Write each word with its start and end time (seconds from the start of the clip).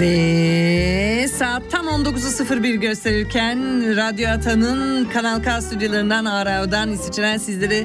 Ve 0.00 1.28
saat 1.28 1.62
tam 1.70 1.86
19.01 1.86 2.74
gösterirken 2.74 3.58
Radyo 3.96 4.28
Ata'nın 4.28 5.04
Kanal 5.04 5.42
K 5.42 5.60
stüdyolarından 5.60 6.24
Arao'dan 6.24 6.92
İsviçre'den 6.92 7.38
sizlere 7.38 7.84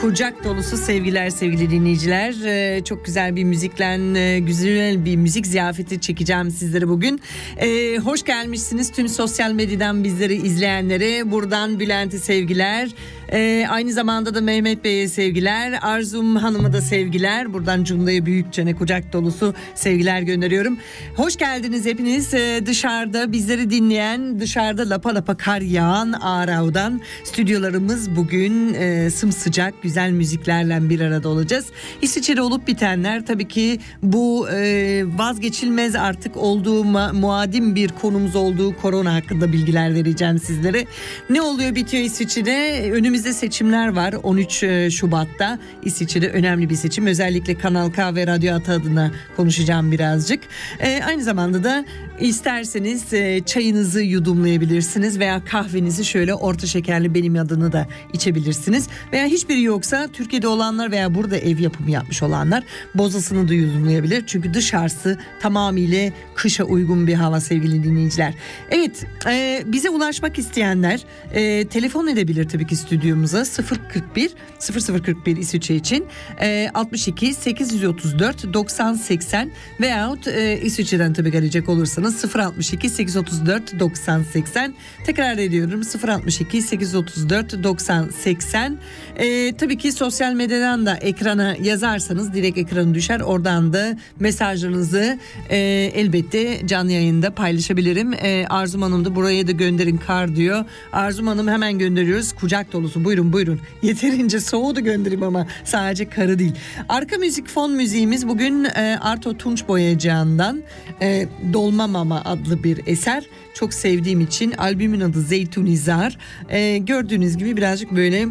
kucak 0.00 0.44
dolusu 0.44 0.76
sevgiler 0.76 1.30
sevgili 1.30 1.70
dinleyiciler. 1.70 2.34
Ee, 2.46 2.84
çok 2.84 3.04
güzel 3.04 3.36
bir 3.36 3.44
müzikle 3.44 4.18
e, 4.18 4.38
güzel 4.38 5.04
bir 5.04 5.16
müzik 5.16 5.46
ziyafeti 5.46 6.00
çekeceğim 6.00 6.50
sizlere 6.50 6.88
bugün. 6.88 7.20
Ee, 7.56 7.96
hoş 7.96 8.24
gelmişsiniz 8.24 8.92
tüm 8.92 9.08
sosyal 9.08 9.52
medyadan 9.52 10.04
bizleri 10.04 10.34
izleyenlere. 10.34 11.30
Buradan 11.30 11.80
Bülent'e 11.80 12.18
sevgiler. 12.18 12.90
Ee, 13.32 13.66
aynı 13.68 13.92
zamanda 13.92 14.34
da 14.34 14.40
Mehmet 14.40 14.84
Bey'e 14.84 15.08
sevgiler. 15.08 15.78
Arzum 15.82 16.36
Hanım'a 16.36 16.72
da 16.72 16.80
sevgiler. 16.80 17.52
Buradan 17.52 17.84
Cunda'ya 17.84 18.26
büyükçene 18.26 18.74
kucak 18.74 19.12
dolusu 19.12 19.54
sevgiler 19.74 20.22
gönderiyorum. 20.22 20.78
Hoş 21.16 21.36
geldiniz 21.36 21.86
hepiniz. 21.86 22.34
Ee, 22.34 22.60
dışarıda 22.66 23.32
bizleri 23.32 23.70
dinleyen, 23.70 24.40
dışarıda 24.40 24.90
lapa 24.90 25.14
lapa 25.14 25.36
kar 25.36 25.60
yağan 25.60 26.12
Ağrau'dan 26.12 27.00
stüdyolarımız 27.24 28.16
bugün 28.16 28.74
e, 28.74 29.10
sımsıcak 29.10 29.82
güzel 29.82 30.10
müziklerle 30.10 30.88
bir 30.88 31.00
arada 31.00 31.28
olacağız. 31.28 31.66
İsviçre 32.02 32.42
olup 32.42 32.68
bitenler 32.68 33.26
tabii 33.26 33.48
ki 33.48 33.80
bu 34.02 34.48
e, 34.50 35.04
vazgeçilmez 35.16 35.94
artık 35.94 36.36
olduğu 36.36 36.84
muadim 37.14 37.74
bir 37.74 37.88
konumuz 37.88 38.36
olduğu 38.36 38.76
korona 38.76 39.14
hakkında 39.14 39.52
bilgiler 39.52 39.94
vereceğim 39.94 40.38
sizlere. 40.38 40.84
Ne 41.30 41.42
oluyor 41.42 41.74
bitiyor 41.74 42.04
İsviçre'de? 42.04 42.88
Önümüzde 43.18 43.40
seçimler 43.40 43.88
var 43.88 44.12
13 44.22 44.62
e, 44.62 44.90
Şubat'ta. 44.90 45.58
İsviçre'de 45.82 46.28
önemli 46.28 46.70
bir 46.70 46.74
seçim. 46.74 47.06
Özellikle 47.06 47.58
Kanal 47.58 47.90
K 47.90 48.14
ve 48.14 48.26
Radyo 48.26 48.54
Ata 48.54 48.72
adına 48.72 49.12
konuşacağım 49.36 49.92
birazcık. 49.92 50.40
E, 50.80 51.02
aynı 51.06 51.22
zamanda 51.22 51.64
da 51.64 51.84
isterseniz 52.20 53.12
e, 53.12 53.40
çayınızı 53.46 54.02
yudumlayabilirsiniz 54.02 55.18
veya 55.18 55.44
kahvenizi 55.44 56.04
şöyle 56.04 56.34
orta 56.34 56.66
şekerli 56.66 57.14
benim 57.14 57.36
adını 57.36 57.72
da 57.72 57.86
içebilirsiniz. 58.12 58.88
Veya 59.12 59.26
hiçbiri 59.26 59.62
yoksa 59.62 60.08
Türkiye'de 60.12 60.48
olanlar 60.48 60.90
veya 60.90 61.14
burada 61.14 61.36
ev 61.36 61.58
yapımı 61.58 61.90
yapmış 61.90 62.22
olanlar 62.22 62.64
bozasını 62.94 63.48
da 63.48 63.54
yudumlayabilir. 63.54 64.24
Çünkü 64.26 64.54
dışarısı 64.54 65.18
tamamıyla 65.40 66.10
kışa 66.34 66.64
uygun 66.64 67.06
bir 67.06 67.14
hava 67.14 67.40
sevgili 67.40 67.84
dinleyiciler. 67.84 68.34
Evet 68.70 69.06
e, 69.26 69.62
bize 69.66 69.90
ulaşmak 69.90 70.38
isteyenler 70.38 71.00
e, 71.34 71.68
telefon 71.68 72.06
edebilir 72.06 72.48
tabii 72.48 72.66
ki 72.66 72.76
stüdyomuza 73.08 73.44
041 73.92 74.32
0041 74.60 75.36
İsviçre 75.36 75.74
için 75.74 76.06
e, 76.40 76.70
62 76.74 77.34
834 77.34 78.54
90 78.54 78.94
80 78.94 79.50
veyahut 79.80 80.28
e, 80.28 80.60
İsviçre'den 80.60 81.12
tabii 81.12 81.32
gelecek 81.32 81.68
olursanız 81.68 82.36
062 82.36 82.90
834 82.90 83.80
90 83.80 84.22
80 84.22 84.74
tekrar 85.06 85.38
ediyorum 85.38 85.82
062 86.08 86.62
834 86.62 87.62
90 87.62 88.08
80 88.08 88.78
e, 89.16 89.56
tabii 89.56 89.78
ki 89.78 89.92
sosyal 89.92 90.32
medyadan 90.32 90.86
da 90.86 90.96
ekrana 90.96 91.56
yazarsanız 91.62 92.34
direkt 92.34 92.58
ekranı 92.58 92.94
düşer. 92.94 93.20
Oradan 93.20 93.72
da 93.72 93.96
mesajlarınızı 94.20 95.18
e, 95.50 95.56
elbette 95.94 96.66
canlı 96.66 96.92
yayında 96.92 97.30
paylaşabilirim. 97.30 98.12
E, 98.12 98.46
Arzum 98.50 98.82
Hanım 98.82 99.04
da 99.04 99.14
buraya 99.14 99.46
da 99.46 99.52
gönderin 99.52 99.96
kar 99.96 100.36
diyor. 100.36 100.64
Arzum 100.92 101.26
Hanım 101.26 101.48
hemen 101.48 101.78
gönderiyoruz. 101.78 102.32
Kucak 102.32 102.72
dolusu 102.72 102.97
buyurun 103.04 103.32
buyurun. 103.32 103.60
Yeterince 103.82 104.40
soğudu 104.40 104.80
göndereyim 104.80 105.22
ama 105.22 105.46
sadece 105.64 106.08
karı 106.08 106.38
değil. 106.38 106.54
Arka 106.88 107.18
müzik 107.18 107.48
fon 107.48 107.72
müziğimiz 107.72 108.28
bugün 108.28 108.64
e, 108.64 108.98
Arto 109.00 109.36
Tunç 109.36 109.68
Boyacağı'ndan 109.68 110.62
e, 111.02 111.26
Dolma 111.52 111.86
Mama 111.86 112.22
adlı 112.24 112.64
bir 112.64 112.80
eser. 112.86 113.24
Çok 113.54 113.74
sevdiğim 113.74 114.20
için 114.20 114.52
albümün 114.52 115.00
adı 115.00 115.20
Zeytunizar 115.20 116.18
e, 116.48 116.78
gördüğünüz 116.78 117.36
gibi 117.36 117.56
birazcık 117.56 117.96
böyle 117.96 118.26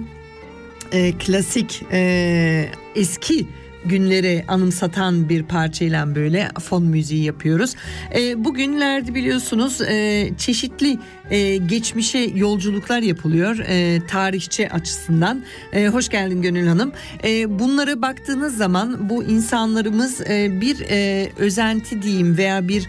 e, 0.91 1.11
klasik 1.11 1.83
e, 1.91 2.69
eski 2.95 3.47
günleri 3.87 4.45
anımsatan 4.47 5.29
bir 5.29 5.43
parçayla 5.43 6.15
böyle 6.15 6.49
fon 6.59 6.83
müziği 6.83 7.23
yapıyoruz. 7.23 7.75
E, 8.15 8.43
bugünlerde 8.45 9.15
biliyorsunuz 9.15 9.81
e, 9.81 10.29
çeşitli 10.37 10.99
e, 11.29 11.57
geçmişe 11.57 12.19
yolculuklar 12.19 12.99
yapılıyor 12.99 13.59
e, 13.67 14.01
tarihçi 14.07 14.69
açısından. 14.69 15.43
E, 15.73 15.87
hoş 15.87 16.09
geldin 16.09 16.41
Gönül 16.41 16.67
Hanım. 16.67 16.91
E, 17.23 17.59
bunlara 17.59 18.01
baktığınız 18.01 18.57
zaman 18.57 19.09
bu 19.09 19.23
insanlarımız 19.23 20.21
e, 20.21 20.61
bir 20.61 20.85
e, 20.89 21.29
özenti 21.37 22.01
diyeyim 22.01 22.37
veya 22.37 22.67
bir 22.67 22.87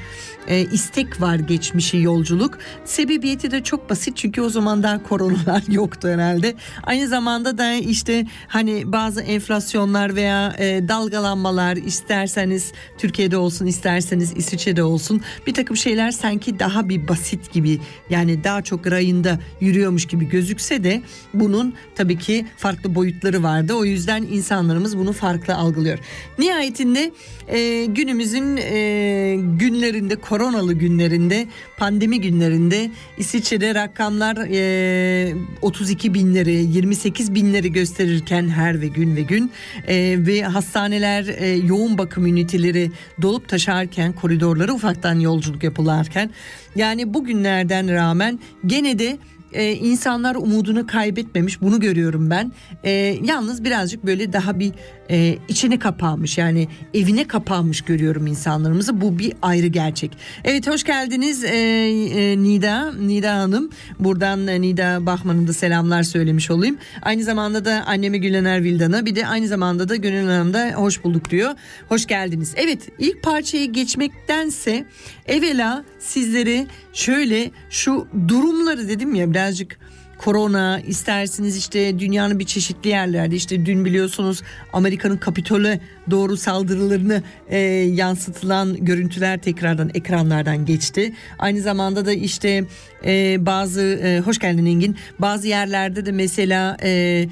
e, 0.48 0.60
istek 0.60 1.20
var 1.20 1.36
geçmişi 1.36 1.96
yolculuk. 1.96 2.58
Sebebiyeti 2.84 3.50
de 3.50 3.62
çok 3.62 3.90
basit 3.90 4.16
çünkü 4.16 4.40
o 4.40 4.48
zaman 4.48 4.82
daha 4.82 5.02
koronalar 5.02 5.62
yoktu 5.68 6.08
herhalde. 6.08 6.54
Aynı 6.82 7.08
zamanda 7.08 7.58
da 7.58 7.72
işte 7.72 8.26
hani 8.48 8.92
bazı 8.92 9.20
enflasyonlar 9.20 10.16
veya 10.16 10.54
e, 10.58 10.87
dalgalanmalar 10.88 11.76
isterseniz 11.76 12.72
Türkiye'de 12.98 13.36
olsun 13.36 13.66
isterseniz 13.66 14.32
İsviçre'de 14.36 14.82
olsun 14.82 15.22
bir 15.46 15.54
takım 15.54 15.76
şeyler 15.76 16.10
sanki 16.10 16.58
daha 16.58 16.88
bir 16.88 17.08
basit 17.08 17.52
gibi 17.52 17.80
yani 18.10 18.44
daha 18.44 18.62
çok 18.62 18.90
rayında 18.90 19.38
yürüyormuş 19.60 20.06
gibi 20.06 20.28
gözükse 20.28 20.84
de 20.84 21.02
bunun 21.34 21.74
tabii 21.94 22.18
ki 22.18 22.46
farklı 22.56 22.94
boyutları 22.94 23.42
vardı. 23.42 23.74
O 23.74 23.84
yüzden 23.84 24.22
insanlarımız 24.22 24.98
bunu 24.98 25.12
farklı 25.12 25.54
algılıyor. 25.54 25.98
Nihayetinde 26.38 27.12
e, 27.48 27.84
günümüzün 27.84 28.56
e, 28.56 29.36
günlerinde 29.58 30.16
koronalı 30.16 30.72
günlerinde 30.72 31.46
pandemi 31.76 32.20
günlerinde 32.20 32.90
İsviçre'de 33.18 33.74
rakamlar 33.74 34.36
e, 34.50 35.34
32 35.62 36.14
binleri 36.14 36.54
28 36.54 37.34
binleri 37.34 37.72
gösterirken 37.72 38.48
her 38.48 38.80
ve 38.80 38.86
gün 38.88 39.16
ve 39.16 39.22
gün 39.22 39.52
e, 39.88 40.16
ve 40.18 40.42
hastaneler 40.78 41.26
e, 41.26 41.46
yoğun 41.46 41.98
bakım 41.98 42.26
üniteleri 42.26 42.90
dolup 43.22 43.48
taşarken 43.48 44.12
koridorları 44.12 44.74
ufaktan 44.74 45.20
yolculuk 45.20 45.62
yapılarken 45.62 46.30
yani 46.76 47.14
bugünlerden 47.14 47.94
rağmen 47.94 48.38
gene 48.66 48.98
de 48.98 49.18
e, 49.52 49.72
insanlar 49.72 50.34
umudunu 50.34 50.86
kaybetmemiş 50.86 51.60
bunu 51.60 51.80
görüyorum 51.80 52.30
ben. 52.30 52.52
E, 52.84 52.90
yalnız 53.22 53.64
birazcık 53.64 54.06
böyle 54.06 54.32
daha 54.32 54.58
bir 54.58 54.72
e, 55.10 55.38
içine 55.48 55.78
kapanmış 55.78 56.38
yani 56.38 56.68
evine 56.94 57.28
kapanmış 57.28 57.80
görüyorum 57.80 58.26
insanlarımızı. 58.26 59.00
Bu 59.00 59.18
bir 59.18 59.32
ayrı 59.42 59.66
gerçek. 59.66 60.10
Evet 60.44 60.66
hoş 60.66 60.84
geldiniz 60.84 61.44
e, 61.44 61.48
e, 61.48 62.42
Nida, 62.42 62.92
Nida 62.92 63.34
Hanım. 63.34 63.70
Buradan 63.98 64.46
e, 64.46 64.60
Nida 64.60 65.06
Bahman'ın 65.06 65.48
da 65.48 65.52
selamlar 65.52 66.02
söylemiş 66.02 66.50
olayım. 66.50 66.78
Aynı 67.02 67.22
zamanda 67.24 67.64
da 67.64 67.84
anneme 67.86 68.18
Gülener 68.18 68.64
Vildan'a 68.64 69.06
bir 69.06 69.16
de 69.16 69.26
aynı 69.26 69.48
zamanda 69.48 69.88
da 69.88 69.96
Gönül 69.96 70.28
Hanım 70.28 70.54
da 70.54 70.72
hoş 70.74 71.04
bulduk 71.04 71.30
diyor. 71.30 71.50
Hoş 71.88 72.06
geldiniz. 72.06 72.54
Evet 72.56 72.88
ilk 72.98 73.22
parçayı 73.22 73.72
geçmektense 73.72 74.84
evvela 75.26 75.84
sizlere 75.98 76.66
şöyle 76.92 77.50
şu 77.70 78.06
durumları 78.28 78.88
dedim 78.88 79.14
ya 79.14 79.30
birazcık 79.30 79.78
korona 80.18 80.80
isterseniz 80.80 81.56
işte 81.56 81.98
dünyanın 81.98 82.38
bir 82.38 82.46
çeşitli 82.46 82.90
yerlerde 82.90 83.36
işte 83.36 83.66
dün 83.66 83.84
biliyorsunuz 83.84 84.42
Amerika'nın 84.72 85.16
Kapitol'e 85.16 85.80
doğru 86.10 86.36
saldırılarını 86.36 87.22
e, 87.48 87.58
yansıtılan 87.58 88.84
görüntüler 88.84 89.38
tekrardan 89.38 89.90
ekranlardan 89.94 90.64
geçti. 90.64 91.12
Aynı 91.38 91.60
zamanda 91.60 92.06
da 92.06 92.12
işte 92.12 92.64
e, 93.04 93.46
bazı 93.46 93.82
e, 93.82 94.20
hoş 94.20 94.38
geldin 94.38 94.66
Engin 94.66 94.96
bazı 95.18 95.48
yerlerde 95.48 96.06
de 96.06 96.12
mesela 96.12 96.76
e, 96.82 97.24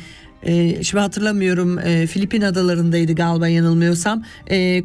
e, 0.46 0.82
şimdi 0.84 1.02
hatırlamıyorum 1.02 1.78
e, 1.78 2.06
Filipin 2.06 2.42
adalarındaydı 2.42 3.12
galiba 3.12 3.48
yanılmıyorsam 3.48 4.24
e, 4.50 4.82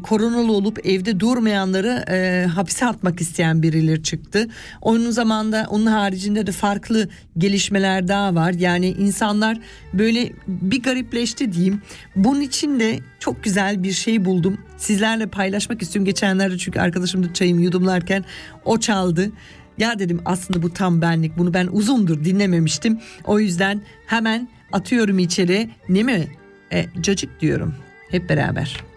olup 0.48 0.86
evde 0.86 1.20
durmayanları 1.20 2.04
e, 2.10 2.46
hapise 2.46 2.86
atmak 2.86 3.20
isteyen 3.20 3.62
birileri 3.62 4.02
çıktı. 4.02 4.48
Onun 4.80 5.10
zamanda 5.10 5.66
onun 5.70 5.86
haricinde 5.86 6.46
de 6.46 6.52
farklı 6.52 7.08
gelişmeler 7.38 8.08
daha 8.08 8.34
var. 8.34 8.52
Yani 8.52 8.88
insanlar 8.88 9.58
böyle 9.94 10.32
bir 10.48 10.82
garipleşti 10.82 11.52
diyeyim. 11.52 11.82
Bunun 12.16 12.40
için 12.40 12.80
de 12.80 13.00
çok 13.20 13.44
güzel 13.44 13.82
bir 13.82 13.92
şey 13.92 14.24
buldum. 14.24 14.58
Sizlerle 14.76 15.26
paylaşmak 15.26 15.82
istiyorum. 15.82 16.06
Geçenlerde 16.06 16.58
çünkü 16.58 16.80
arkadaşım 16.80 17.24
da 17.24 17.32
çayımı 17.32 17.62
yudumlarken 17.62 18.24
o 18.64 18.80
çaldı. 18.80 19.32
Ya 19.78 19.98
dedim 19.98 20.20
aslında 20.24 20.62
bu 20.62 20.72
tam 20.72 21.02
benlik. 21.02 21.38
Bunu 21.38 21.54
ben 21.54 21.68
uzundur 21.72 22.24
dinlememiştim. 22.24 23.00
O 23.24 23.40
yüzden 23.40 23.82
hemen 24.06 24.48
atıyorum 24.72 25.18
içeri. 25.18 25.70
Ne 25.88 26.02
mi? 26.02 26.26
E, 26.72 26.86
cacık 27.00 27.40
diyorum. 27.40 27.74
Hep 28.10 28.28
beraber. 28.28 28.91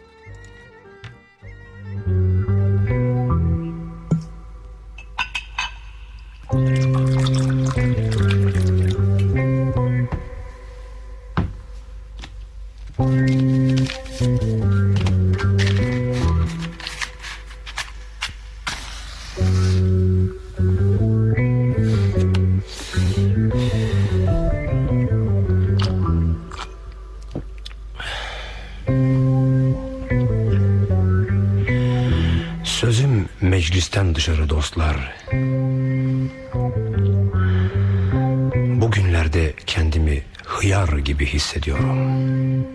Gibi 41.15 41.25
hissediyorum. 41.25 42.65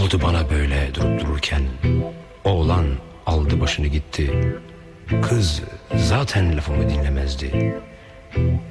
Oldu 0.00 0.20
bana 0.22 0.50
böyle 0.50 0.94
durup 0.94 1.20
dururken? 1.20 1.62
Oğlan 2.44 2.86
aldı 3.26 3.60
başını 3.60 3.86
gitti. 3.86 4.54
Kız 5.22 5.62
zaten 5.96 6.56
lafımı 6.56 6.90
dinlemezdi. 6.90 7.74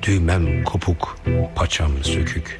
Düğmem 0.02 0.64
kopuk, 0.64 1.18
paçam 1.56 1.92
sökük. 2.04 2.60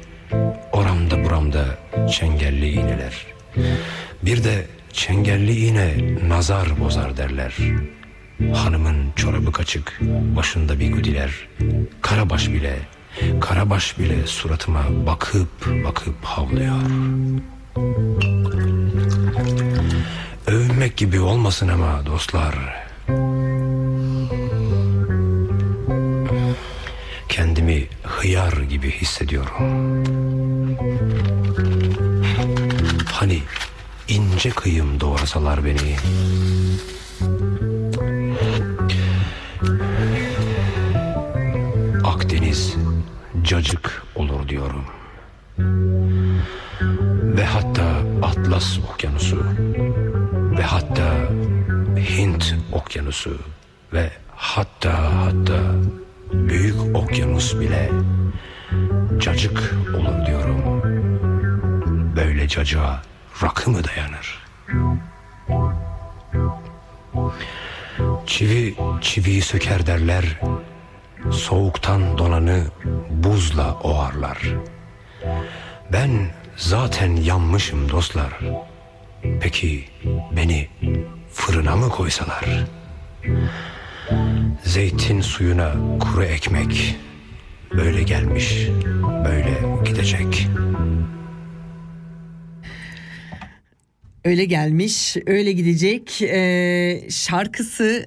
Oramda 0.72 1.24
buramda 1.24 1.64
çengelli 2.10 2.68
iğneler. 2.68 3.26
Bir 4.22 4.44
de 4.44 4.66
çengelli 4.92 5.52
iğne 5.52 5.94
nazar 6.28 6.80
bozar 6.80 7.16
derler. 7.16 7.56
Hanımın 8.54 8.96
çorabı 9.16 9.52
kaçık, 9.52 10.00
başında 10.36 10.80
bir 10.80 10.86
güdiler. 10.86 11.48
Karabaş 12.00 12.48
bile, 12.48 12.76
karabaş 13.40 13.98
bile 13.98 14.26
suratıma 14.26 14.82
bakıp 15.06 15.66
bakıp 15.84 16.24
havlıyor. 16.24 16.80
Övünmek 20.80 20.96
gibi 20.96 21.20
olmasın 21.20 21.68
ama 21.68 22.06
dostlar. 22.06 22.54
Kendimi 27.28 27.86
hıyar 28.02 28.52
gibi 28.52 28.90
hissediyorum. 28.90 29.52
Hani 33.12 33.38
ince 34.08 34.50
kıyım 34.50 35.00
doğrasalar 35.00 35.64
beni. 35.64 35.96
Akdeniz 42.04 42.74
cacık 43.42 44.02
olur 44.14 44.48
diyorum. 44.48 44.84
Ve 47.36 47.44
hatta 47.44 48.02
Atlas 48.22 48.78
Okyanusu 48.94 49.44
ve 50.60 50.64
hatta 50.64 51.14
Hint 51.96 52.54
Okyanusu 52.72 53.38
ve 53.92 54.10
hatta 54.36 54.92
hatta 55.24 55.60
Büyük 56.32 56.96
Okyanus 56.96 57.60
bile 57.60 57.90
cacık 59.18 59.74
olur 59.94 60.26
diyorum. 60.26 60.82
Böyle 62.16 62.48
cacığa 62.48 63.02
rakı 63.42 63.70
mı 63.70 63.78
dayanır? 63.84 64.38
Çivi 68.26 68.74
çiviyi 69.00 69.42
söker 69.42 69.86
derler. 69.86 70.40
Soğuktan 71.30 72.18
donanı 72.18 72.64
buzla 73.10 73.74
oğarlar. 73.74 74.38
Ben 75.92 76.30
zaten 76.56 77.16
yanmışım 77.16 77.88
dostlar. 77.88 78.32
Peki 79.40 79.84
beni 80.36 80.68
fırına 81.32 81.76
mı 81.76 81.88
koysalar? 81.88 82.64
Zeytin 84.64 85.20
suyuna 85.20 85.72
kuru 85.98 86.24
ekmek 86.24 86.96
böyle 87.74 88.02
gelmiş, 88.02 88.68
böyle 89.24 89.60
gidecek. 89.84 90.48
Öyle 94.24 94.44
gelmiş, 94.44 95.16
öyle 95.26 95.52
gidecek. 95.52 96.22
Ee, 96.22 97.00
şarkısı 97.10 98.06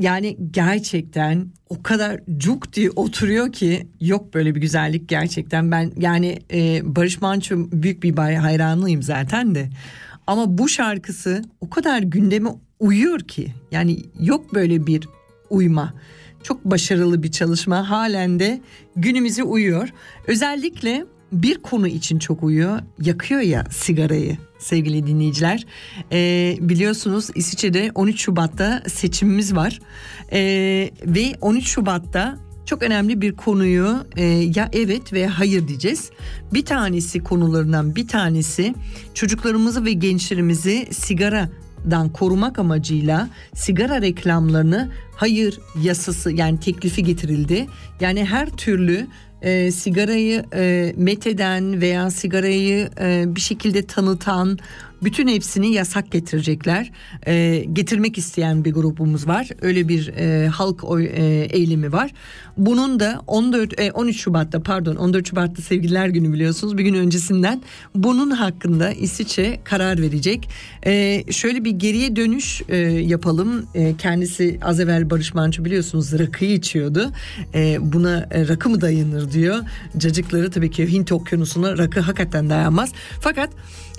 yani 0.00 0.36
gerçekten 0.50 1.46
o 1.68 1.82
kadar 1.82 2.20
cuk 2.36 2.72
diye 2.72 2.90
oturuyor 2.90 3.52
ki 3.52 3.86
yok 4.00 4.34
böyle 4.34 4.54
bir 4.54 4.60
güzellik 4.60 5.08
gerçekten. 5.08 5.70
Ben 5.70 5.92
yani 5.98 6.38
e, 6.52 6.80
Barış 6.96 7.20
Manço 7.20 7.56
büyük 7.56 8.02
bir 8.02 8.16
hayranıyım 8.16 9.02
zaten 9.02 9.54
de. 9.54 9.68
Ama 10.28 10.58
bu 10.58 10.68
şarkısı 10.68 11.42
o 11.60 11.70
kadar 11.70 12.02
gündeme 12.02 12.50
uyuyor 12.80 13.20
ki. 13.20 13.54
Yani 13.70 14.02
yok 14.20 14.54
böyle 14.54 14.86
bir 14.86 15.08
uyma. 15.50 15.94
Çok 16.42 16.64
başarılı 16.64 17.22
bir 17.22 17.30
çalışma 17.30 17.90
halen 17.90 18.38
de 18.38 18.60
günümüze 18.96 19.42
uyuyor. 19.42 19.88
Özellikle 20.26 21.04
bir 21.32 21.58
konu 21.58 21.88
için 21.88 22.18
çok 22.18 22.42
uyuyor. 22.42 22.80
Yakıyor 23.00 23.40
ya 23.40 23.64
sigarayı 23.70 24.38
sevgili 24.58 25.06
dinleyiciler. 25.06 25.66
Ee, 26.12 26.56
biliyorsunuz 26.60 27.30
İsviçre'de 27.34 27.90
13 27.94 28.20
Şubat'ta 28.20 28.82
seçimimiz 28.88 29.56
var. 29.56 29.80
Ee, 30.32 30.90
ve 31.04 31.34
13 31.40 31.68
Şubat'ta 31.68 32.38
çok 32.68 32.82
önemli 32.82 33.20
bir 33.20 33.32
konuyu 33.32 34.06
e, 34.16 34.24
ya 34.24 34.68
evet 34.72 35.12
veya 35.12 35.38
hayır 35.38 35.68
diyeceğiz. 35.68 36.10
Bir 36.52 36.64
tanesi 36.64 37.24
konularından 37.24 37.96
bir 37.96 38.08
tanesi 38.08 38.74
çocuklarımızı 39.14 39.84
ve 39.84 39.92
gençlerimizi 39.92 40.88
sigaradan 40.90 42.08
korumak 42.12 42.58
amacıyla 42.58 43.28
sigara 43.54 44.02
reklamlarını 44.02 44.90
hayır 45.16 45.60
yasası 45.82 46.32
yani 46.32 46.60
teklifi 46.60 47.04
getirildi. 47.04 47.66
Yani 48.00 48.24
her 48.24 48.50
türlü 48.50 49.06
e, 49.42 49.70
sigarayı 49.70 50.44
e, 50.54 50.94
metheden 50.96 51.80
veya 51.80 52.10
sigarayı 52.10 52.90
e, 53.00 53.24
bir 53.26 53.40
şekilde 53.40 53.86
tanıtan 53.86 54.58
bütün 55.02 55.28
hepsini 55.28 55.72
yasak 55.72 56.10
getirecekler. 56.10 56.92
E, 57.26 57.64
getirmek 57.72 58.18
isteyen 58.18 58.64
bir 58.64 58.72
grubumuz 58.72 59.28
var. 59.28 59.48
Öyle 59.62 59.88
bir 59.88 60.08
e, 60.08 60.48
halk 60.48 60.84
oy, 60.84 61.04
e, 61.04 61.48
eğilimi 61.50 61.92
var. 61.92 62.10
Bunun 62.56 63.00
da 63.00 63.22
14 63.26 63.80
e, 63.80 63.92
13 63.92 64.20
Şubat'ta 64.20 64.62
pardon 64.62 64.96
14 64.96 65.28
Şubat'ta 65.28 65.62
Sevgililer 65.62 66.08
Günü 66.08 66.32
biliyorsunuz. 66.32 66.78
Bir 66.78 66.82
gün 66.82 66.94
öncesinden 66.94 67.62
bunun 67.94 68.30
hakkında 68.30 68.90
İsviçre 68.90 69.60
karar 69.64 70.02
verecek. 70.02 70.48
E, 70.86 71.24
şöyle 71.32 71.64
bir 71.64 71.70
geriye 71.70 72.16
dönüş 72.16 72.62
e, 72.68 72.76
yapalım. 72.86 73.66
E, 73.74 73.96
kendisi 73.96 74.58
az 74.62 74.80
evvel 74.80 75.10
Barış 75.10 75.34
Manço 75.34 75.64
biliyorsunuz 75.64 76.18
rakıyı 76.18 76.52
içiyordu. 76.52 77.12
E, 77.54 77.76
buna 77.80 78.28
e, 78.30 78.48
rakı 78.48 78.68
mı 78.68 78.80
dayanır 78.80 79.32
diyor. 79.32 79.58
Cacıkları 79.98 80.50
tabii 80.50 80.70
ki 80.70 80.92
Hint 80.92 81.12
okyanusuna 81.12 81.78
rakı 81.78 82.00
hakikaten 82.00 82.50
dayanmaz. 82.50 82.92
Fakat 83.20 83.50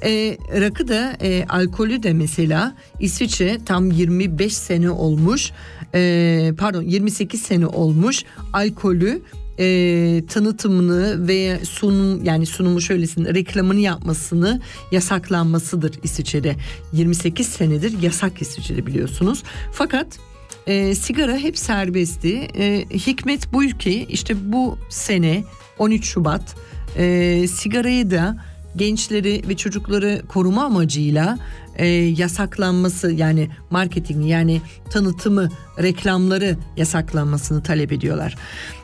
e, 0.03 0.37
rakı 0.61 0.87
da 0.87 1.17
e, 1.21 1.45
alkolü 1.45 2.03
de 2.03 2.13
mesela 2.13 2.75
İsviçre 2.99 3.57
tam 3.65 3.91
25 3.91 4.57
sene 4.57 4.89
olmuş 4.89 5.51
e, 5.95 6.53
pardon 6.57 6.81
28 6.81 7.41
sene 7.41 7.67
olmuş 7.67 8.23
alkolü 8.53 9.21
e, 9.59 10.23
tanıtımını 10.29 11.27
ve 11.27 11.59
sunum 11.65 12.23
yani 12.23 12.45
sunumu 12.45 12.81
şöylesin 12.81 13.25
reklamını 13.25 13.79
yapmasını 13.79 14.61
yasaklanmasıdır 14.91 15.99
İsviçre'de. 16.03 16.55
28 16.93 17.47
senedir 17.47 18.01
yasak 18.01 18.41
İsviçre'de 18.41 18.85
biliyorsunuz. 18.85 19.43
Fakat 19.73 20.19
e, 20.67 20.95
sigara 20.95 21.37
hep 21.37 21.57
serbestti 21.57 22.47
e, 22.57 22.85
hikmet 22.89 23.53
bu 23.53 23.59
ki 23.59 24.05
işte 24.09 24.51
bu 24.51 24.77
sene 24.89 25.43
13 25.79 26.05
Şubat 26.05 26.55
e, 26.97 27.47
sigarayı 27.47 28.11
da 28.11 28.37
gençleri 28.75 29.41
ve 29.49 29.57
çocukları 29.57 30.21
koruma 30.27 30.63
amacıyla 30.63 31.39
e, 31.75 31.87
yasaklanması 31.87 33.11
yani 33.11 33.49
marketing 33.69 34.29
yani 34.29 34.61
tanıtımı 34.89 35.49
reklamları 35.81 36.57
yasaklanmasını 36.77 37.63
talep 37.63 37.91
ediyorlar. 37.91 38.35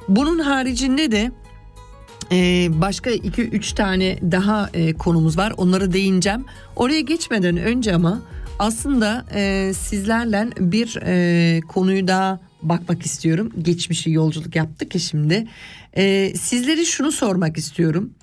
Bunun 0.09 0.39
haricinde 0.39 1.11
de 1.11 1.31
ee, 2.31 2.67
başka 2.71 3.09
iki 3.09 3.41
üç 3.41 3.73
tane 3.73 4.19
daha 4.31 4.69
e, 4.73 4.93
konumuz 4.93 5.37
var 5.37 5.53
onlara 5.57 5.93
değineceğim. 5.93 6.45
Oraya 6.75 7.01
geçmeden 7.01 7.57
önce 7.57 7.95
ama 7.95 8.21
aslında 8.59 9.25
e, 9.35 9.73
sizlerle 9.73 10.47
bir 10.59 10.97
e, 11.05 11.61
konuyu 11.61 12.07
daha 12.07 12.39
bakmak 12.61 13.05
istiyorum. 13.05 13.51
Geçmişi 13.61 14.11
yolculuk 14.11 14.55
yaptık 14.55 14.95
ya 14.95 15.01
şimdi. 15.01 15.47
E, 15.97 16.33
sizleri 16.35 16.85
şunu 16.85 17.11
sormak 17.11 17.57
istiyorum. 17.57 18.13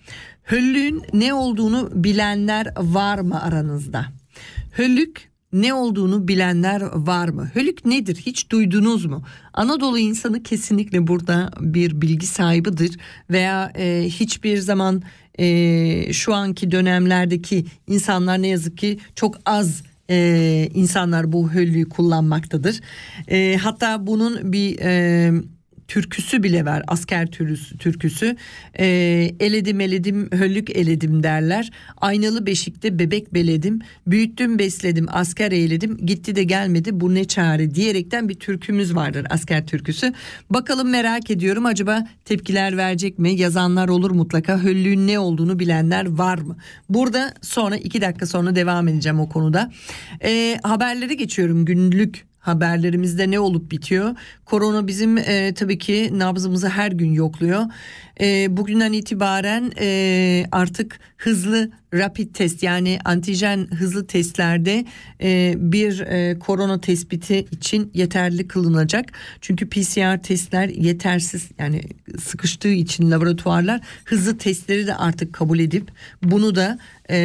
Höllüğün 0.44 1.02
ne 1.12 1.34
olduğunu 1.34 1.90
bilenler 1.94 2.66
var 2.78 3.18
mı 3.18 3.42
aranızda? 3.42 4.06
Höllük 4.72 5.32
ne 5.52 5.75
olduğunu 5.75 6.28
bilenler 6.28 6.82
var 6.94 7.28
mı? 7.28 7.50
Hölük 7.54 7.84
nedir? 7.84 8.16
Hiç 8.16 8.50
duydunuz 8.50 9.04
mu? 9.04 9.22
Anadolu 9.52 9.99
insanı 9.99 10.42
kesinlikle 10.42 11.06
burada 11.06 11.50
bir 11.61 12.00
bilgi 12.00 12.26
sahibidir 12.26 12.99
veya 13.30 13.72
e, 13.75 14.04
hiçbir 14.08 14.58
zaman 14.58 15.02
e, 15.38 16.12
şu 16.12 16.34
anki 16.34 16.70
dönemlerdeki 16.70 17.64
insanlar 17.87 18.42
ne 18.42 18.49
yazık 18.49 18.78
ki 18.78 18.99
çok 19.14 19.38
az 19.46 19.82
e, 20.11 20.68
insanlar 20.75 21.32
bu 21.32 21.52
höllüğü 21.52 21.88
kullanmaktadır. 21.88 22.80
E, 23.28 23.56
hatta 23.62 24.06
bunun 24.06 24.52
bir 24.52 24.78
e, 24.78 25.32
türküsü 25.92 26.42
bile 26.42 26.64
var. 26.64 26.82
Asker 26.88 27.26
türküsü, 27.26 27.78
türküsü. 27.78 28.37
E, 28.78 28.87
eledim 29.40 29.80
eledim 29.80 30.30
höllük 30.32 30.70
eledim 30.70 31.22
derler. 31.22 31.70
Aynalı 32.00 32.46
beşikte 32.46 32.99
bebek 32.99 33.34
beledim. 33.34 33.80
Büyüttüm 34.06 34.58
besledim 34.58 35.06
asker 35.11 35.52
eyledim. 35.52 35.96
Gitti 35.96 36.37
de 36.37 36.44
gelmedi 36.44 37.00
bu 37.00 37.14
ne 37.14 37.25
çare 37.25 37.75
diyerekten 37.75 38.28
bir 38.28 38.34
türkümüz 38.34 38.94
vardır 38.94 39.26
asker 39.30 39.66
türküsü. 39.66 40.12
Bakalım 40.50 40.90
merak 40.90 41.30
ediyorum 41.30 41.66
acaba 41.66 42.06
tepkiler 42.25 42.76
verecek 42.76 43.18
mi? 43.18 43.32
Yazanlar 43.32 43.88
olur 43.88 44.11
mutlaka. 44.11 44.62
Höllüğün 44.62 45.06
ne 45.06 45.18
olduğunu 45.18 45.58
bilenler 45.58 46.06
var 46.06 46.38
mı? 46.38 46.56
Burada 46.88 47.34
sonra 47.42 47.76
iki 47.76 48.00
dakika 48.00 48.26
sonra 48.26 48.56
devam 48.56 48.88
edeceğim 48.88 49.20
o 49.20 49.28
konuda. 49.28 49.72
E, 50.25 50.58
haberleri 50.62 51.16
geçiyorum 51.16 51.64
günlük 51.64 52.31
haberlerimizde 52.42 53.30
ne 53.30 53.40
olup 53.40 53.70
bitiyor. 53.70 54.14
Korona 54.44 54.87
bizim 54.87 55.18
e, 55.18 55.54
tabii 55.54 55.78
ki 55.78 56.11
nabzımızı 56.12 56.68
her 56.68 56.92
gün 56.92 57.12
yokluyor. 57.12 57.62
E, 58.20 58.56
bugünden 58.56 58.92
itibaren 58.92 59.72
e, 59.80 60.46
artık 60.52 61.00
hızlı 61.16 61.70
rapid 61.94 62.34
test 62.34 62.62
yani 62.62 62.99
antijen 63.04 63.66
hızlı 63.66 64.06
testlerde 64.06 64.84
e, 65.22 65.54
bir 65.56 66.00
e, 66.00 66.38
korona 66.38 66.80
tespiti 66.80 67.46
için 67.50 67.90
yeterli 67.94 68.49
kılınacak. 68.49 69.12
Çünkü 69.40 69.68
PCR 69.68 70.22
testler 70.22 70.68
yetersiz 70.68 71.49
yani 71.58 71.82
sıkıştığı 72.20 72.72
için 72.72 73.11
laboratuvarlar 73.11 73.80
hızlı 74.04 74.38
testleri 74.38 74.87
de 74.87 74.94
artık 74.94 75.32
kabul 75.32 75.58
edip 75.58 75.90
bunu 76.22 76.54
da 76.54 76.78
e, 77.11 77.16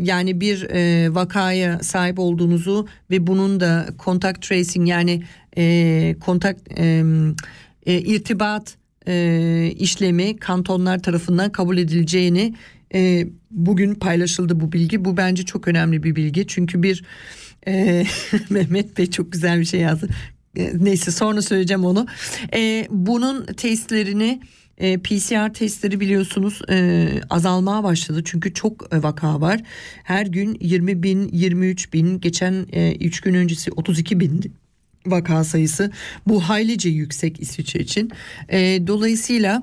yani 0.00 0.40
bir 0.40 0.62
e, 0.70 1.14
vakaya 1.14 1.78
sahip 1.78 2.18
olduğunuzu 2.18 2.88
ve 3.10 3.26
bunun 3.26 3.60
da 3.60 3.86
contact 4.04 4.48
tracing 4.48 4.88
yani 4.88 5.22
e, 5.58 6.16
kontak 6.20 6.56
e, 6.78 7.02
e, 7.86 7.98
irtibat 7.98 8.76
e, 9.08 9.72
işlemi 9.78 10.36
kantonlar 10.36 11.02
tarafından 11.02 11.52
kabul 11.52 11.78
edileceğini 11.78 12.54
e, 12.94 13.26
bugün 13.50 13.94
paylaşıldı 13.94 14.60
bu 14.60 14.72
bilgi. 14.72 15.04
Bu 15.04 15.16
bence 15.16 15.44
çok 15.44 15.68
önemli 15.68 16.02
bir 16.02 16.16
bilgi 16.16 16.46
çünkü 16.46 16.82
bir 16.82 17.04
e, 17.68 18.04
Mehmet 18.50 18.98
Bey 18.98 19.10
çok 19.10 19.32
güzel 19.32 19.60
bir 19.60 19.64
şey 19.64 19.80
yazdı. 19.80 20.08
E, 20.56 20.72
neyse 20.78 21.10
sonra 21.10 21.42
söyleyeceğim 21.42 21.84
onu. 21.84 22.06
E, 22.54 22.86
bunun 22.90 23.44
testlerini 23.44 24.40
e, 24.78 24.98
PCR 24.98 25.54
testleri 25.54 26.00
biliyorsunuz 26.00 26.62
e, 26.70 27.08
azalmaya 27.30 27.84
başladı 27.84 28.22
çünkü 28.24 28.54
çok 28.54 28.94
e, 28.94 29.02
vaka 29.02 29.40
var. 29.40 29.62
Her 30.04 30.26
gün 30.26 30.56
20 30.60 31.02
bin 31.02 31.28
23 31.32 31.92
bin 31.92 32.20
geçen 32.20 32.66
3 33.00 33.18
e, 33.18 33.20
gün 33.24 33.34
öncesi 33.34 33.70
32 33.72 34.20
bin 34.20 34.52
vaka 35.06 35.44
sayısı 35.44 35.92
bu 36.26 36.40
haylice 36.40 36.88
yüksek 36.88 37.40
İsviçre 37.40 37.80
için. 37.80 38.10
E, 38.48 38.86
dolayısıyla 38.86 39.62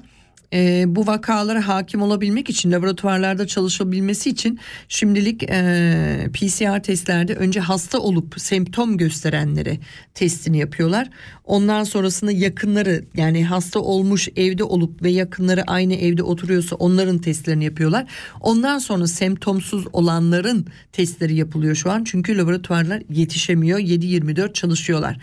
e, 0.53 0.83
bu 0.87 1.07
vakalara 1.07 1.67
hakim 1.67 2.01
olabilmek 2.01 2.49
için 2.49 2.71
laboratuvarlarda 2.71 3.47
çalışabilmesi 3.47 4.29
için 4.29 4.59
şimdilik 4.87 5.43
e, 5.43 6.29
PCR 6.33 6.83
testlerde 6.83 7.35
önce 7.35 7.59
hasta 7.59 7.99
olup 7.99 8.35
semptom 8.37 8.97
gösterenlere 8.97 9.77
testini 10.13 10.57
yapıyorlar. 10.57 11.09
Ondan 11.45 11.83
sonrasında 11.83 12.31
yakınları 12.31 13.05
yani 13.15 13.45
hasta 13.45 13.79
olmuş 13.79 14.29
evde 14.35 14.63
olup 14.63 15.03
ve 15.03 15.09
yakınları 15.09 15.63
aynı 15.67 15.93
evde 15.93 16.23
oturuyorsa 16.23 16.75
onların 16.75 17.17
testlerini 17.17 17.65
yapıyorlar. 17.65 18.05
Ondan 18.41 18.79
sonra 18.79 19.07
semptomsuz 19.07 19.85
olanların 19.93 20.67
testleri 20.91 21.35
yapılıyor 21.35 21.75
şu 21.75 21.91
an 21.91 22.03
çünkü 22.03 22.37
laboratuvarlar 22.37 23.03
yetişemiyor 23.09 23.79
7-24 23.79 24.53
çalışıyorlar. 24.53 25.17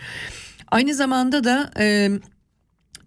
Aynı 0.71 0.95
zamanda 0.95 1.43
da 1.43 1.71
e, 1.79 2.09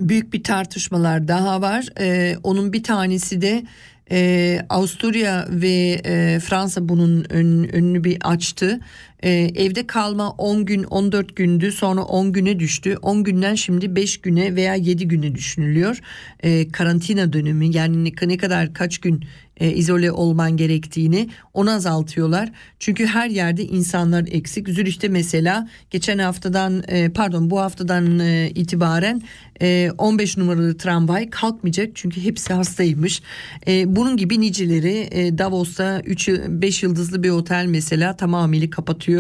büyük 0.01 0.33
bir 0.33 0.43
tartışmalar 0.43 1.29
daha 1.29 1.61
var. 1.61 1.89
Ee, 2.01 2.37
onun 2.43 2.73
bir 2.73 2.83
tanesi 2.83 3.43
de 3.43 3.65
e, 4.11 4.61
Avusturya 4.69 5.47
ve 5.51 6.01
e, 6.05 6.41
Fransa 6.41 6.89
bunun 6.89 7.27
ön, 7.31 7.69
önünü 7.73 8.05
bir 8.05 8.19
açtı. 8.21 8.81
E, 9.25 9.31
evde 9.55 9.87
kalma 9.87 10.31
10 10.31 10.65
gün 10.65 10.83
14 10.83 11.37
gündü 11.37 11.73
sonra 11.73 12.03
10 12.03 12.33
güne 12.33 12.59
düştü. 12.59 12.97
10 13.03 13.25
günden 13.25 13.55
şimdi 13.55 13.97
5 13.97 14.17
güne 14.17 14.57
veya 14.57 14.75
7 14.75 15.09
güne 15.09 15.35
düşünülüyor. 15.35 16.01
E, 16.43 16.69
karantina 16.69 17.33
dönemi 17.33 17.77
yani 17.77 18.05
ne, 18.05 18.37
kadar 18.37 18.75
kaç 18.75 18.99
gün 18.99 19.25
e, 19.57 19.73
izole 19.73 20.13
olman 20.13 20.57
gerektiğini 20.57 21.29
onu 21.55 21.71
azaltıyorlar. 21.71 22.53
Çünkü 22.79 23.07
her 23.07 23.31
yerde 23.31 23.65
insanlar 23.65 24.25
eksik. 24.31 24.69
Zürih'te 24.69 25.09
mesela 25.09 25.69
geçen 25.91 26.19
haftadan 26.19 26.83
e, 26.89 27.09
pardon 27.09 27.51
bu 27.51 27.61
haftadan 27.61 28.19
e, 28.19 28.51
itibaren 28.55 29.23
e, 29.63 29.91
15 29.99 30.37
numaralı 30.37 30.77
tramvay 30.77 31.31
kalkmayacak 31.31 31.91
çünkü 31.95 32.25
hepsi 32.25 32.53
hastaymış. 32.53 33.23
E, 33.67 33.97
bunun 33.97 34.17
gibi 34.17 34.41
niceleri 34.41 35.09
e, 35.11 35.39
Davos'ta 35.39 36.01
3 36.01 36.29
5 36.49 36.83
yıldızlı 36.83 37.23
bir 37.23 37.31
otel 37.31 37.67
mesela 37.67 38.17
tamamıyla 38.17 38.71
kapatıyor. 38.71 39.14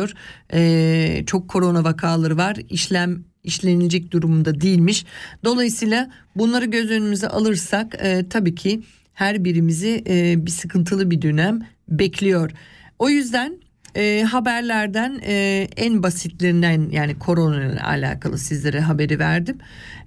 E, 0.52 1.24
çok 1.26 1.48
korona 1.48 1.84
vakaları 1.84 2.36
var. 2.36 2.56
İşlem 2.68 3.24
işlenilecek 3.44 4.10
durumunda 4.10 4.60
değilmiş. 4.60 5.04
Dolayısıyla 5.44 6.10
bunları 6.36 6.64
göz 6.64 6.90
önümüze 6.90 7.28
alırsak 7.28 7.96
e, 7.98 8.28
tabii 8.28 8.54
ki 8.54 8.82
her 9.14 9.44
birimizi 9.44 10.04
e, 10.08 10.46
bir 10.46 10.50
sıkıntılı 10.50 11.10
bir 11.10 11.22
dönem 11.22 11.60
bekliyor. 11.88 12.50
O 12.98 13.08
yüzden 13.08 13.58
e, 13.96 14.22
haberlerden 14.22 15.20
e, 15.26 15.68
en 15.76 16.02
basitlerinden 16.02 16.90
yani 16.90 17.18
korona 17.18 17.64
ile 17.64 17.80
alakalı 17.80 18.38
sizlere 18.38 18.80
haberi 18.80 19.18
verdim. 19.18 19.58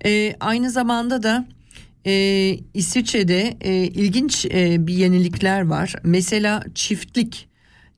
E, 0.06 0.36
aynı 0.40 0.72
zamanda 0.72 1.24
da 1.24 1.48
e, 2.06 2.14
İsviçre'de 2.74 3.58
e, 3.62 3.74
ilginç 3.74 4.46
e, 4.46 4.88
bir 4.88 4.94
yenilikler 4.94 5.62
var. 5.62 5.94
Mesela 6.04 6.64
çiftlik, 6.76 7.48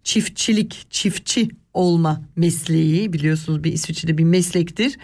çiftçilik, 0.03 0.88
çiftçi 0.89 1.50
olma 1.73 2.21
mesleği 2.35 3.13
biliyorsunuz 3.13 3.63
bir 3.63 3.73
İsviçre'de 3.73 4.17
bir 4.17 4.23
meslektir. 4.23 4.97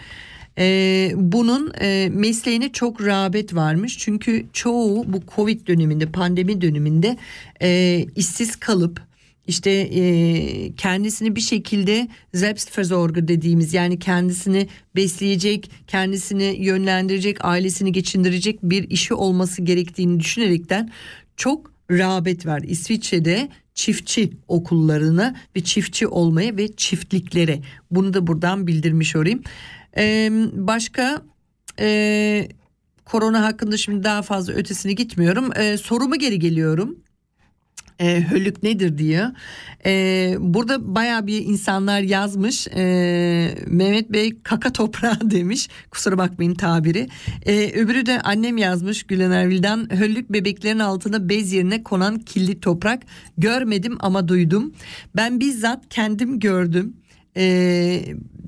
Ee, 0.58 1.12
bunun 1.16 1.72
e, 1.80 2.08
mesleğine 2.12 2.72
çok 2.72 3.06
rağbet 3.06 3.54
varmış 3.54 3.98
çünkü 3.98 4.46
çoğu 4.52 5.12
bu 5.12 5.22
Covid 5.34 5.66
döneminde 5.66 6.06
pandemi 6.06 6.60
döneminde 6.60 7.16
e, 7.62 8.00
işsiz 8.16 8.56
kalıp 8.56 9.00
işte 9.46 9.70
e, 9.70 10.72
kendisini 10.76 11.36
bir 11.36 11.40
şekilde 11.40 12.08
Selbstversorger 12.34 13.28
dediğimiz 13.28 13.74
yani 13.74 13.98
kendisini 13.98 14.68
besleyecek, 14.96 15.70
kendisini 15.86 16.56
yönlendirecek, 16.58 17.44
ailesini 17.44 17.92
geçindirecek 17.92 18.58
bir 18.62 18.90
işi 18.90 19.14
olması 19.14 19.62
gerektiğini 19.62 20.20
düşünerekten 20.20 20.90
çok 21.36 21.75
rağbet 21.90 22.46
var. 22.46 22.62
İsviçre'de 22.62 23.48
çiftçi 23.74 24.32
okullarına 24.48 25.36
ve 25.56 25.64
çiftçi 25.64 26.06
olmaya 26.06 26.56
ve 26.56 26.76
çiftliklere 26.76 27.60
bunu 27.90 28.14
da 28.14 28.26
buradan 28.26 28.66
bildirmiş 28.66 29.16
olayım. 29.16 29.42
Ee, 29.96 30.30
başka 30.52 31.22
e, 31.80 32.48
korona 33.04 33.42
hakkında 33.42 33.76
şimdi 33.76 34.04
daha 34.04 34.22
fazla 34.22 34.52
ötesine 34.52 34.92
gitmiyorum. 34.92 35.50
Ee, 35.56 35.76
soruma 35.76 36.16
geri 36.16 36.38
geliyorum 36.38 36.98
e, 38.00 38.24
höllük 38.30 38.62
nedir 38.62 38.98
diye. 38.98 39.32
E, 39.86 40.34
burada 40.38 40.94
baya 40.94 41.26
bir 41.26 41.44
insanlar 41.44 42.00
yazmış. 42.00 42.68
E, 42.68 42.84
Mehmet 43.66 44.12
Bey 44.12 44.42
kaka 44.42 44.72
toprağı 44.72 45.18
demiş. 45.30 45.68
Kusura 45.90 46.18
bakmayın 46.18 46.54
tabiri. 46.54 47.08
E, 47.46 47.72
öbürü 47.72 48.06
de 48.06 48.20
annem 48.20 48.56
yazmış 48.56 49.02
Gülen 49.02 49.30
Ervil'den. 49.30 49.88
Höllük 49.90 50.32
bebeklerin 50.32 50.78
altına 50.78 51.28
bez 51.28 51.52
yerine 51.52 51.82
konan 51.82 52.18
kirli 52.18 52.60
toprak. 52.60 53.02
Görmedim 53.38 53.96
ama 54.00 54.28
duydum. 54.28 54.74
Ben 55.16 55.40
bizzat 55.40 55.88
kendim 55.90 56.40
gördüm. 56.40 56.96
E, 57.36 57.44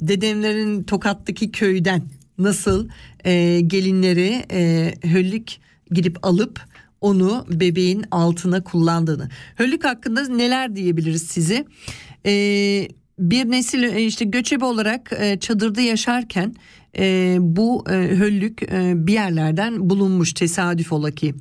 dedemlerin 0.01 0.83
Tokat'taki 0.83 1.51
köyden 1.51 2.03
nasıl 2.39 2.89
e, 3.25 3.61
gelinleri 3.61 4.45
e, 4.53 4.93
höllük 5.05 5.53
gidip 5.91 6.27
alıp 6.27 6.61
onu 7.01 7.47
bebeğin 7.51 8.05
altına 8.11 8.65
kullandığını. 8.65 9.29
Höllük 9.57 9.85
hakkında 9.85 10.29
neler 10.29 10.77
diyebiliriz 10.77 11.23
size? 11.23 11.65
Ee, 12.27 12.89
bir 13.19 13.51
nesil 13.51 13.83
e, 13.83 14.05
işte 14.05 14.25
göçebe 14.25 14.65
olarak 14.65 15.13
e, 15.19 15.39
çadırda 15.39 15.81
yaşarken 15.81 16.55
e, 16.99 17.37
bu 17.41 17.85
e, 17.91 17.93
höllük 17.93 18.63
e, 18.63 18.93
bir 19.07 19.13
yerlerden 19.13 19.91
bulunmuş 19.91 20.33
tesadüf 20.33 20.93
ola 20.93 21.11
ki. 21.11 21.35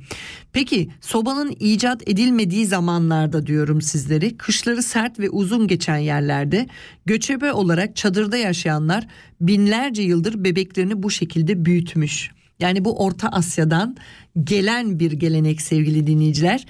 Peki 0.52 0.90
sobanın 1.00 1.56
icat 1.60 2.08
edilmediği 2.08 2.66
zamanlarda 2.66 3.46
diyorum 3.46 3.82
sizleri 3.82 4.36
kışları 4.36 4.82
sert 4.82 5.18
ve 5.18 5.30
uzun 5.30 5.66
geçen 5.66 5.96
yerlerde 5.96 6.66
göçebe 7.06 7.52
olarak 7.52 7.96
çadırda 7.96 8.36
yaşayanlar 8.36 9.06
binlerce 9.40 10.02
yıldır 10.02 10.44
bebeklerini 10.44 11.02
bu 11.02 11.10
şekilde 11.10 11.64
büyütmüş. 11.64 12.30
Yani 12.58 12.84
bu 12.84 13.04
Orta 13.04 13.28
Asya'dan 13.28 13.96
gelen 14.44 14.98
bir 14.98 15.12
gelenek 15.12 15.62
sevgili 15.62 16.06
dinleyiciler. 16.06 16.66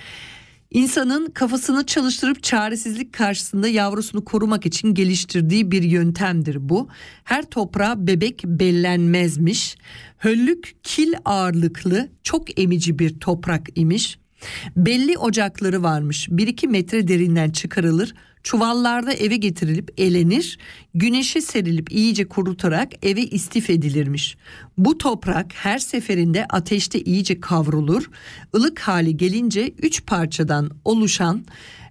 İnsanın 0.71 1.31
kafasını 1.31 1.87
çalıştırıp 1.87 2.43
çaresizlik 2.43 3.13
karşısında 3.13 3.69
yavrusunu 3.69 4.25
korumak 4.25 4.67
için 4.67 4.95
geliştirdiği 4.95 5.71
bir 5.71 5.83
yöntemdir 5.83 6.69
bu. 6.69 6.89
Her 7.25 7.45
toprağa 7.45 8.07
bebek 8.07 8.45
bellenmezmiş. 8.45 9.77
Höllük 10.19 10.77
kil 10.83 11.13
ağırlıklı 11.25 12.09
çok 12.23 12.61
emici 12.61 12.99
bir 12.99 13.21
toprak 13.21 13.67
imiş. 13.75 14.19
Belli 14.77 15.19
ocakları 15.19 15.83
varmış. 15.83 16.29
1-2 16.29 16.69
metre 16.69 17.09
derinden 17.09 17.51
çıkarılır. 17.51 18.15
Çuvallarda 18.43 19.13
eve 19.13 19.37
getirilip 19.37 19.95
elenir, 19.97 20.59
güneşe 20.95 21.41
serilip 21.41 21.93
iyice 21.93 22.29
kurutarak 22.29 23.07
eve 23.07 23.23
istif 23.23 23.71
edilirmiş. 23.71 24.37
Bu 24.79 24.99
toprak 24.99 25.47
her 25.55 25.79
seferinde 25.79 26.47
ateşte 26.51 27.01
iyice 27.01 27.41
kavrulur, 27.41 28.11
ılık 28.57 28.81
hali 28.81 29.17
gelince 29.17 29.73
üç 29.83 30.07
parçadan 30.07 30.71
oluşan 30.85 31.45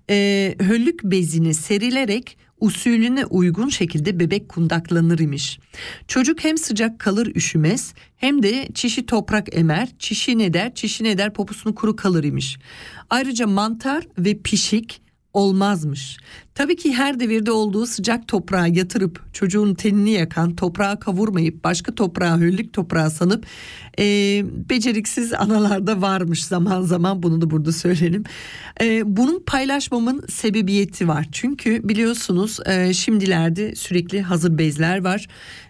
e, 0.10 0.56
höllük 0.60 1.04
bezini 1.04 1.54
serilerek 1.54 2.38
usulüne 2.60 3.26
uygun 3.26 3.70
şekilde 3.70 4.20
bebek 4.20 4.50
kundaklanır 4.50 5.20
imiş. 5.20 5.60
Çocuk 6.08 6.44
hem 6.44 6.58
sıcak 6.58 7.00
kalır 7.00 7.36
üşümez 7.36 7.94
hem 8.16 8.44
de 8.44 8.68
çişi 8.74 9.06
toprak 9.06 9.56
emer, 9.56 9.90
çişi 10.00 10.38
ne 10.38 10.54
der, 10.54 10.76
çişi 10.76 11.04
ne 11.04 11.18
der 11.18 11.34
poposunu 11.34 11.76
kuru 11.76 11.96
kalır 11.96 12.24
imiş. 12.24 12.58
Ayrıca 13.10 13.48
mantar 13.48 14.08
ve 14.18 14.38
pişik 14.38 15.02
olmazmış. 15.38 16.18
Tabii 16.58 16.76
ki 16.76 16.94
her 16.94 17.20
devirde 17.20 17.52
olduğu 17.52 17.86
sıcak 17.86 18.28
toprağa 18.28 18.68
yatırıp 18.68 19.34
çocuğun 19.34 19.74
tenini 19.74 20.12
yakan 20.12 20.56
toprağa 20.56 21.00
kavurmayıp 21.00 21.64
başka 21.64 21.96
toprağa 21.96 22.38
höllük 22.38 22.74
toprağa 22.74 23.10
sanıp 23.10 23.46
e, 24.00 24.04
beceriksiz 24.70 25.34
analar 25.34 26.02
varmış 26.02 26.46
zaman 26.46 26.82
zaman 26.82 27.24
bunu 27.24 27.42
da 27.42 27.50
burada 27.50 27.72
söyleyelim. 27.72 28.24
E, 28.82 29.18
bunun 29.18 29.44
paylaşmamın 29.46 30.24
sebebiyeti 30.30 31.08
var. 31.08 31.28
Çünkü 31.32 31.90
biliyorsunuz 31.90 32.60
e, 32.66 32.94
şimdilerde 32.94 33.76
sürekli 33.76 34.22
hazır 34.22 34.58
bezler 34.58 35.04
var. 35.04 35.28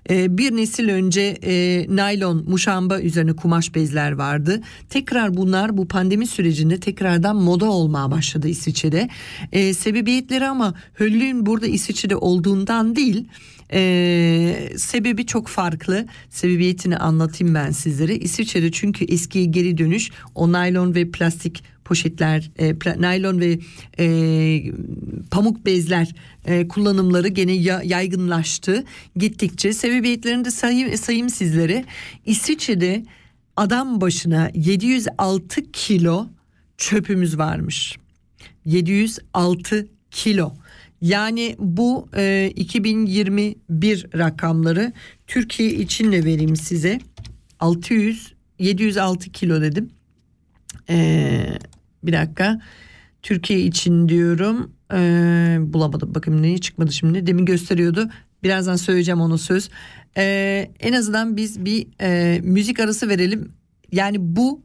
E, 0.10 0.38
bir 0.38 0.56
nesil 0.56 0.90
önce 0.90 1.22
e, 1.44 1.86
naylon 1.96 2.50
muşamba 2.50 3.02
üzerine 3.02 3.34
kumaş 3.34 3.76
bezler 3.76 4.12
vardı. 4.12 4.62
Tekrar 4.90 5.38
bunlar 5.38 5.78
bu 5.78 5.88
pandemi 5.88 6.28
sürecinde 6.28 6.80
tekrardan 6.80 7.36
moda 7.36 7.66
olmaya 7.66 8.12
başladı 8.12 8.48
İsviçre'de. 8.48 9.10
E, 9.52 9.74
sebebiyetleri 9.74 10.48
ama 10.48 10.74
höllüğün 10.94 11.46
burada 11.46 11.68
İsviçre'de 11.68 12.16
olduğundan 12.16 12.96
değil 12.96 13.28
ee, 13.74 14.70
sebebi 14.78 15.26
çok 15.26 15.48
farklı. 15.48 16.06
Sebebiyetini 16.30 16.98
anlatayım 16.98 17.56
ben 17.56 17.72
sizlere. 17.72 18.16
İsviçre'de 18.16 18.72
çünkü 18.72 19.06
eskiye 19.06 19.46
geri 19.46 19.78
dönüş 19.78 20.12
o 20.36 20.52
naylon 20.52 20.96
ve 20.96 21.12
plastik 21.12 21.64
poşetler, 21.86 22.52
e, 22.58 22.74
pla, 22.74 23.02
naylon 23.02 23.40
ve 23.40 23.60
e, 24.00 24.08
pamuk 25.32 25.66
bezler 25.66 26.16
e, 26.46 26.68
kullanımları 26.68 27.28
gene 27.28 27.52
ya, 27.52 27.82
yaygınlaştı. 27.84 28.84
Gittikçe 29.16 29.74
sebebiyetlerini 29.74 30.46
de 30.46 30.52
sayayım, 30.52 30.98
sayayım 30.98 31.30
sizlere. 31.30 31.86
İsviçre'de 32.26 33.06
adam 33.56 34.02
başına 34.02 34.52
706 34.54 35.72
kilo 35.72 36.28
çöpümüz 36.78 37.38
varmış. 37.38 37.98
706 38.66 39.88
kilo. 40.12 40.54
Yani 41.02 41.56
bu 41.60 42.10
e, 42.16 42.52
2021 42.56 44.06
rakamları 44.18 44.94
Türkiye 45.28 45.70
için 45.70 46.12
de 46.12 46.26
vereyim 46.26 46.56
size. 46.56 47.00
600 47.60 48.34
706 48.60 49.32
kilo 49.32 49.62
dedim. 49.62 49.90
Ee, 50.90 51.58
bir 52.04 52.14
dakika. 52.14 52.62
Türkiye 53.22 53.60
için 53.60 54.10
diyorum. 54.10 54.72
Ee, 54.94 55.58
bulamadım. 55.62 56.16
Bakın 56.16 56.42
neyi 56.44 56.62
çıkmadı 56.62 56.94
şimdi. 56.94 57.28
Demin 57.28 57.46
gösteriyordu. 57.46 58.10
Birazdan 58.44 58.76
söyleyeceğim 58.76 59.22
onu 59.22 59.38
söz. 59.38 59.70
Ee, 60.18 60.72
en 60.80 60.94
azından 60.94 61.38
biz 61.38 61.66
bir 61.66 61.88
e, 62.02 62.40
müzik 62.44 62.80
arası 62.80 63.10
verelim. 63.10 63.52
Yani 63.92 64.18
bu 64.20 64.62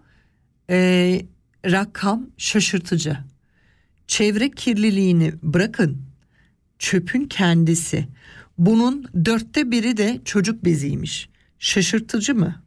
e, 0.71 1.21
rakam 1.67 2.27
şaşırtıcı. 2.37 3.17
Çevre 4.07 4.51
kirliliğini 4.51 5.33
bırakın 5.43 6.12
çöpün 6.83 7.25
kendisi. 7.25 8.09
Bunun 8.59 9.05
dörtte 9.25 9.71
biri 9.71 9.97
de 9.97 10.21
çocuk 10.25 10.65
beziymiş. 10.65 11.29
Şaşırtıcı 11.59 12.35
mı? 12.35 12.63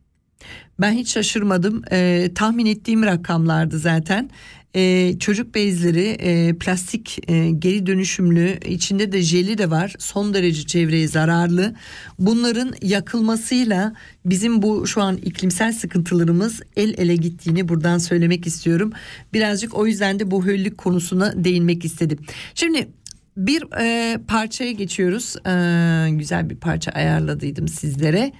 Ben 0.79 0.91
hiç 0.91 1.13
şaşırmadım. 1.13 1.81
Ee, 1.91 2.31
tahmin 2.35 2.65
ettiğim 2.65 3.03
rakamlardı 3.03 3.79
zaten. 3.79 4.29
Ee, 4.75 5.15
çocuk 5.19 5.55
bezleri 5.55 6.05
e, 6.05 6.57
plastik 6.57 7.19
e, 7.29 7.49
geri 7.49 7.85
dönüşümlü 7.85 8.59
içinde 8.65 9.11
de 9.11 9.21
jeli 9.21 9.57
de 9.57 9.69
var 9.69 9.95
son 9.99 10.33
derece 10.33 10.65
çevreye 10.65 11.07
zararlı 11.07 11.75
bunların 12.19 12.73
yakılmasıyla 12.81 13.93
bizim 14.25 14.61
bu 14.61 14.87
şu 14.87 15.01
an 15.01 15.17
iklimsel 15.17 15.73
sıkıntılarımız 15.73 16.61
el 16.75 16.93
ele 16.97 17.15
gittiğini 17.15 17.67
buradan 17.69 17.97
söylemek 17.97 18.47
istiyorum 18.47 18.91
birazcık 19.33 19.75
o 19.75 19.87
yüzden 19.87 20.19
de 20.19 20.31
bu 20.31 20.45
höllük 20.45 20.77
konusuna 20.77 21.43
değinmek 21.43 21.85
istedim 21.85 22.19
şimdi 22.55 22.87
bir 23.37 23.63
e, 23.79 24.17
parçaya 24.27 24.71
geçiyoruz. 24.71 25.35
E, 25.47 26.09
güzel 26.09 26.49
bir 26.49 26.55
parça 26.55 26.91
ayarladıydım 26.91 27.67
sizlere. 27.67 28.31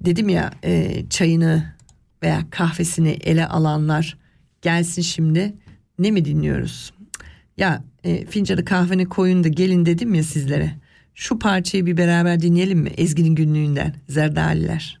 dedim 0.00 0.28
ya 0.28 0.50
e, 0.64 1.04
çayını 1.10 1.74
veya 2.22 2.42
kahvesini 2.50 3.10
ele 3.10 3.46
alanlar 3.46 4.18
gelsin 4.62 5.02
şimdi 5.02 5.54
ne 5.98 6.10
mi 6.10 6.24
dinliyoruz? 6.24 6.92
Ya 7.56 7.84
e, 8.04 8.26
fincanı 8.26 8.64
kahveni 8.64 9.08
koyun 9.08 9.44
da 9.44 9.48
gelin 9.48 9.86
dedim 9.86 10.14
ya 10.14 10.22
sizlere. 10.22 10.74
Şu 11.14 11.38
parçayı 11.38 11.86
bir 11.86 11.96
beraber 11.96 12.40
dinleyelim 12.40 12.78
mi? 12.78 12.90
Ezgi'nin 12.96 13.34
günlüğünden 13.34 13.94
Zerdaliler. 14.08 15.00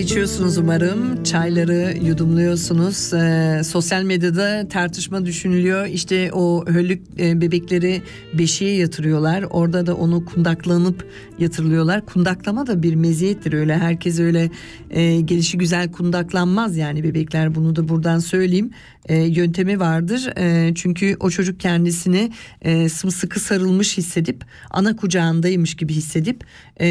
içiyorsunuz 0.00 0.58
umarım. 0.58 1.19
Çayları 1.24 1.96
yudumluyorsunuz. 2.04 3.12
Ee, 3.14 3.60
sosyal 3.64 4.02
medyada 4.02 4.68
tartışma 4.68 5.26
düşünülüyor. 5.26 5.86
İşte 5.86 6.32
o 6.32 6.64
höllük 6.66 7.02
e, 7.18 7.40
bebekleri 7.40 8.02
beşiğe 8.34 8.76
yatırıyorlar. 8.76 9.44
Orada 9.50 9.86
da 9.86 9.96
onu 9.96 10.24
kundaklanıp 10.24 11.06
yatırılıyorlar. 11.38 12.06
Kundaklama 12.06 12.66
da 12.66 12.82
bir 12.82 12.94
meziyettir 12.94 13.52
öyle. 13.52 13.78
Herkes 13.78 14.20
öyle 14.20 14.50
e, 14.90 15.20
gelişi 15.20 15.58
güzel 15.58 15.92
kundaklanmaz 15.92 16.76
yani 16.76 17.04
bebekler. 17.04 17.54
Bunu 17.54 17.76
da 17.76 17.88
buradan 17.88 18.18
söyleyeyim. 18.18 18.70
E, 19.08 19.16
yöntemi 19.16 19.80
vardır. 19.80 20.32
E, 20.36 20.74
çünkü 20.74 21.16
o 21.20 21.30
çocuk 21.30 21.60
kendisini 21.60 22.32
e, 22.62 22.88
sımsıkı 22.88 23.40
sarılmış 23.40 23.98
hissedip 23.98 24.44
ana 24.70 24.96
kucağındaymış 24.96 25.74
gibi 25.74 25.92
hissedip 25.92 26.44
e, 26.80 26.86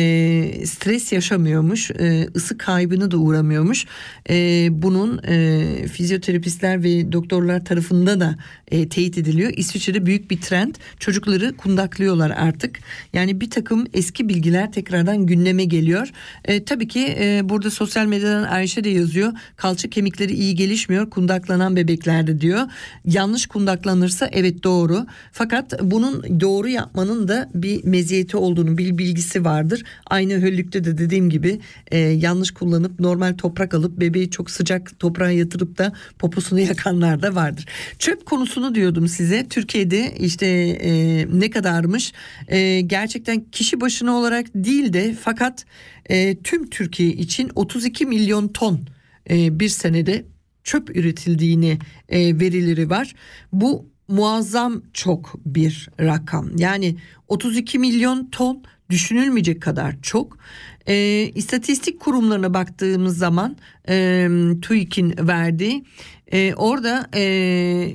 stres 0.66 1.12
yaşamıyormuş. 1.12 1.92
E, 1.92 2.28
ısık 2.36 2.60
kaybına 2.60 3.12
da 3.12 3.18
uğramıyormuş. 3.18 3.86
E, 4.30 4.68
bunun 4.72 5.22
e, 5.28 5.88
fizyoterapistler 5.88 6.84
ve 6.84 7.12
doktorlar 7.12 7.66
tarafında 7.66 8.20
da 8.20 8.36
e, 8.72 8.90
teyit 8.90 9.18
ediliyor. 9.18 9.54
İsviçre'de 9.56 10.06
büyük 10.06 10.32
bir 10.32 10.42
trend. 10.42 10.76
Çocukları 11.00 11.58
kundaklıyorlar 11.58 12.30
artık. 12.30 12.80
Yani 13.14 13.42
bir 13.42 13.50
takım 13.50 13.86
eski 13.94 14.30
bilgiler 14.30 14.72
tekrardan 14.72 15.26
gündeme 15.26 15.66
geliyor. 15.66 16.10
E, 16.46 16.64
tabii 16.64 16.88
ki 16.88 17.16
e, 17.20 17.42
burada 17.44 17.72
sosyal 17.72 18.06
medyadan 18.06 18.44
Ayşe 18.44 18.84
de 18.84 18.90
yazıyor. 18.90 19.34
Kalça 19.56 19.90
kemikleri 19.90 20.34
iyi 20.34 20.56
gelişmiyor 20.56 21.10
kundaklanan 21.10 21.76
bebeklerde 21.76 22.42
diyor. 22.42 22.62
Yanlış 23.06 23.48
kundaklanırsa 23.48 24.30
evet 24.32 24.64
doğru. 24.64 25.06
Fakat 25.32 25.82
bunun 25.84 26.40
doğru 26.40 26.68
yapmanın 26.68 27.28
da 27.28 27.50
bir 27.54 27.84
meziyeti 27.84 28.38
olduğunu 28.38 28.78
bir 28.78 28.98
bilgisi 28.98 29.46
vardır. 29.46 29.84
Aynı 30.06 30.34
höllükte 30.34 30.84
de 30.84 30.98
dediğim 30.98 31.30
gibi 31.30 31.60
e, 31.92 31.98
yanlış 31.98 32.52
kullanıp 32.52 33.00
normal 33.00 33.34
toprak 33.38 33.74
alıp 33.74 34.00
bebeği 34.10 34.30
çok 34.30 34.52
sıcak 34.52 35.00
toprağa 35.00 35.32
yatırıp 35.32 35.78
da 35.78 35.94
poposunu 36.20 36.60
yakanlar 36.60 37.22
da 37.22 37.36
vardır. 37.36 37.66
Çöp 38.00 38.26
konusunu 38.26 38.76
diyordum 38.76 39.08
size. 39.08 39.48
Türkiye'de 39.48 40.16
işte 40.20 40.48
e, 40.82 41.26
ne 41.40 41.50
kadarmış? 41.50 42.14
E, 42.48 42.82
gerçekten 42.82 43.42
kişi 43.52 43.82
başına 43.82 44.12
olarak 44.12 44.48
değil 44.56 44.94
de 44.94 45.16
fakat 45.22 45.66
e, 46.06 46.38
tüm 46.40 46.70
Türkiye 46.70 47.10
için 47.10 47.52
32 47.56 48.06
milyon 48.06 48.48
ton 48.48 48.80
e, 49.30 49.60
bir 49.60 49.70
senede 49.70 50.26
çöp 50.64 50.98
üretildiğini 50.98 51.78
e, 52.10 52.40
verileri 52.40 52.90
var. 52.90 53.16
Bu 53.54 53.90
muazzam 54.08 54.82
çok 54.94 55.36
bir 55.46 55.90
rakam. 56.00 56.58
Yani 56.58 56.96
32 57.28 57.80
milyon 57.80 58.30
ton 58.32 58.64
düşünülmeyecek 58.90 59.62
kadar 59.62 59.96
çok. 60.02 60.38
E, 60.90 61.24
istatistik 61.36 62.00
kurumlarına 62.00 62.54
baktığımız 62.54 63.18
zaman 63.18 63.58
e, 63.90 64.28
TÜİK'in 64.62 65.16
verdiği 65.28 65.86
e, 66.32 66.54
orada 66.54 67.08
e, 67.16 67.94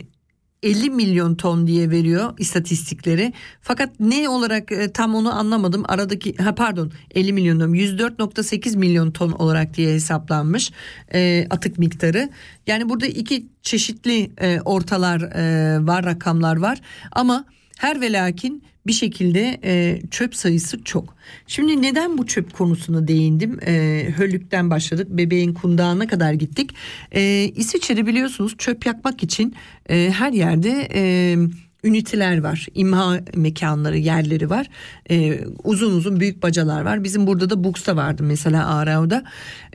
50 0.65 0.91
milyon 0.91 1.35
ton 1.35 1.67
diye 1.67 1.91
veriyor 1.91 2.35
istatistikleri. 2.39 3.33
Fakat 3.61 4.01
ne 4.01 4.29
olarak 4.29 4.73
e, 4.73 4.93
tam 4.93 5.15
onu 5.15 5.39
anlamadım. 5.39 5.83
Aradaki 5.89 6.37
ha 6.37 6.55
pardon 6.55 6.93
50 7.15 7.33
milyon 7.33 7.59
ton 7.59 7.75
104.8 7.75 8.77
milyon 8.77 9.11
ton 9.11 9.33
olarak 9.33 9.75
diye 9.75 9.95
hesaplanmış 9.95 10.73
e, 11.15 11.47
atık 11.51 11.79
miktarı. 11.79 12.31
Yani 12.67 12.89
burada 12.89 13.07
iki 13.07 13.47
çeşitli 13.63 14.31
e, 14.41 14.61
ortalar 14.61 15.21
e, 15.21 15.87
var 15.87 16.05
rakamlar 16.05 16.57
var 16.57 16.81
ama 17.13 17.45
her 17.79 18.01
ve 18.01 18.13
lakin 18.13 18.65
bir 18.87 18.93
şekilde 18.93 19.61
e, 19.65 20.01
çöp 20.11 20.37
sayısı 20.37 20.85
çok. 20.85 21.17
Şimdi 21.47 21.83
neden 21.83 22.19
bu 22.19 22.27
çöp 22.27 22.53
konusuna 22.53 23.09
değindim? 23.09 23.59
E, 23.67 24.05
höllükten 24.17 24.71
başladık 24.71 25.09
bebeğin 25.11 25.55
kundağına 25.55 26.07
kadar 26.07 26.33
gittik. 26.33 26.71
E, 27.13 27.53
İsviçre'de 27.57 28.07
biliyorsunuz 28.07 28.55
çöp 28.59 28.87
yakmak 28.87 29.23
için 29.23 29.55
e, 29.89 30.11
her 30.11 30.33
yerde... 30.33 30.89
E, 30.95 31.37
üniteler 31.85 32.43
var. 32.43 32.67
imha 32.75 33.21
mekanları, 33.35 33.99
yerleri 33.99 34.51
var. 34.51 34.67
Ee, 35.11 35.41
uzun 35.65 35.97
uzun 35.97 36.21
büyük 36.21 36.43
bacalar 36.43 36.83
var. 36.83 37.05
Bizim 37.05 37.27
burada 37.27 37.51
da 37.51 37.65
Bux'ta 37.65 37.97
vardı 37.97 38.23
mesela 38.23 38.77
Arau'da. 38.77 39.25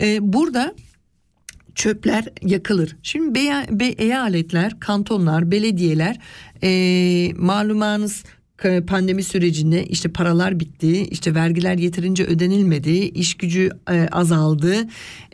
Ee, 0.02 0.34
burada 0.34 0.76
çöpler 1.76 2.26
yakılır. 2.42 2.96
Şimdi 3.04 3.36
be, 3.36 3.66
be, 3.72 3.86
eyaletler, 3.86 4.80
kantonlar, 4.80 5.52
belediyeler 5.52 6.20
e, 6.64 7.34
malumanız 7.38 8.24
pandemi 8.88 9.24
sürecinde 9.24 9.86
işte 9.86 10.12
paralar 10.12 10.60
bitti, 10.60 11.02
işte 11.02 11.36
vergiler 11.36 11.78
yeterince 11.78 12.24
ödenilmedi, 12.24 12.92
iş 12.92 13.38
gücü 13.38 13.70
e, 13.92 14.08
azaldı, 14.12 14.76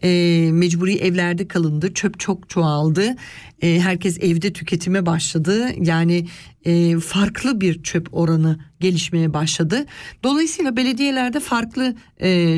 e, 0.03 0.09
mecburi 0.51 0.95
evlerde 0.95 1.47
kalındı, 1.47 1.93
çöp 1.93 2.19
çok 2.19 2.49
çoğaldı, 2.49 3.15
e, 3.61 3.79
herkes 3.79 4.17
evde 4.21 4.53
tüketime 4.53 5.05
başladı. 5.05 5.67
Yani 5.81 6.27
farklı 7.03 7.61
bir 7.61 7.83
çöp 7.83 8.07
oranı 8.11 8.59
gelişmeye 8.79 9.33
başladı. 9.33 9.85
Dolayısıyla 10.23 10.77
belediyelerde 10.77 11.39
farklı 11.39 11.95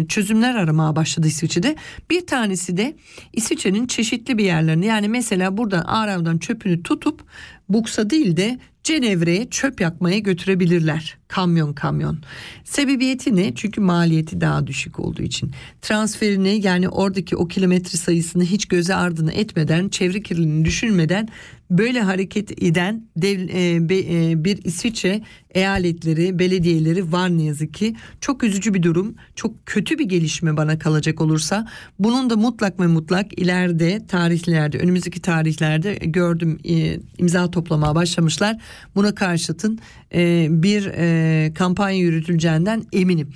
çözümler 0.08 0.56
aramaya 0.56 0.96
başladı 0.96 1.28
İsviçre'de. 1.28 1.76
Bir 2.10 2.28
tanesi 2.28 2.78
de 2.78 2.96
İsviçre'nin 3.34 3.88
çeşitli 3.88 4.38
bir 4.38 4.44
yerlerini 4.44 4.86
yani 4.86 5.08
mesela 5.08 5.58
buradan 5.58 5.84
Arav'dan 5.84 6.38
çöpünü 6.38 6.84
tutup 6.84 7.24
Buksa 7.70 8.10
değil 8.10 8.38
de 8.38 8.60
Cenevre'ye 8.88 9.50
çöp 9.50 9.82
yakmaya 9.82 10.20
götürebilirler. 10.20 11.18
Kamyon 11.28 11.74
kamyon. 11.74 12.18
Sebebiyeti 12.64 13.36
ne? 13.36 13.56
Çünkü 13.56 13.82
maliyeti 13.82 14.42
daha 14.42 14.68
düşük 14.68 15.00
olduğu 15.00 15.22
için. 15.22 15.52
Transferini 15.82 16.66
yani 16.66 16.90
oradaki 16.90 17.36
o 17.36 17.48
kilometre 17.48 17.98
sayısını 17.98 18.44
hiç 18.44 18.66
göze 18.66 18.96
ardını 18.96 19.34
etmeden, 19.34 19.90
çevre 19.90 20.22
kirliliğini 20.22 20.66
düşünmeden 20.66 21.30
böyle 21.72 22.02
hareket 22.02 22.64
eden 22.64 23.04
dev, 23.18 23.40
e, 23.40 23.90
be, 23.90 23.98
e, 23.98 24.44
bir 24.44 24.64
İsviçre 24.64 25.22
eyaletleri, 25.50 26.40
belediyeleri 26.40 27.12
var 27.12 27.38
ne 27.38 27.44
yazık 27.44 27.74
ki. 27.74 27.96
Çok 28.22 28.44
üzücü 28.44 28.74
bir 28.74 28.84
durum. 28.84 29.16
Çok 29.36 29.66
kötü 29.66 30.00
bir 30.00 30.06
gelişme 30.06 30.58
bana 30.58 30.80
kalacak 30.80 31.22
olursa. 31.22 31.68
Bunun 32.00 32.30
da 32.30 32.36
mutlak 32.36 32.80
ve 32.80 32.88
mutlak 32.88 33.40
ileride 33.40 34.08
tarihlerde, 34.08 34.80
önümüzdeki 34.80 35.22
tarihlerde 35.22 35.96
gördüm 35.96 36.60
e, 36.64 37.00
imza 37.18 37.52
toplamaya 37.52 37.96
başlamışlar. 37.96 38.58
Buna 38.96 39.16
karşıtın 39.16 39.80
e, 40.14 40.48
bir 40.50 40.86
e, 40.86 41.17
kampanya 41.56 41.98
yürütüleceğinden 41.98 42.84
eminim. 42.94 43.30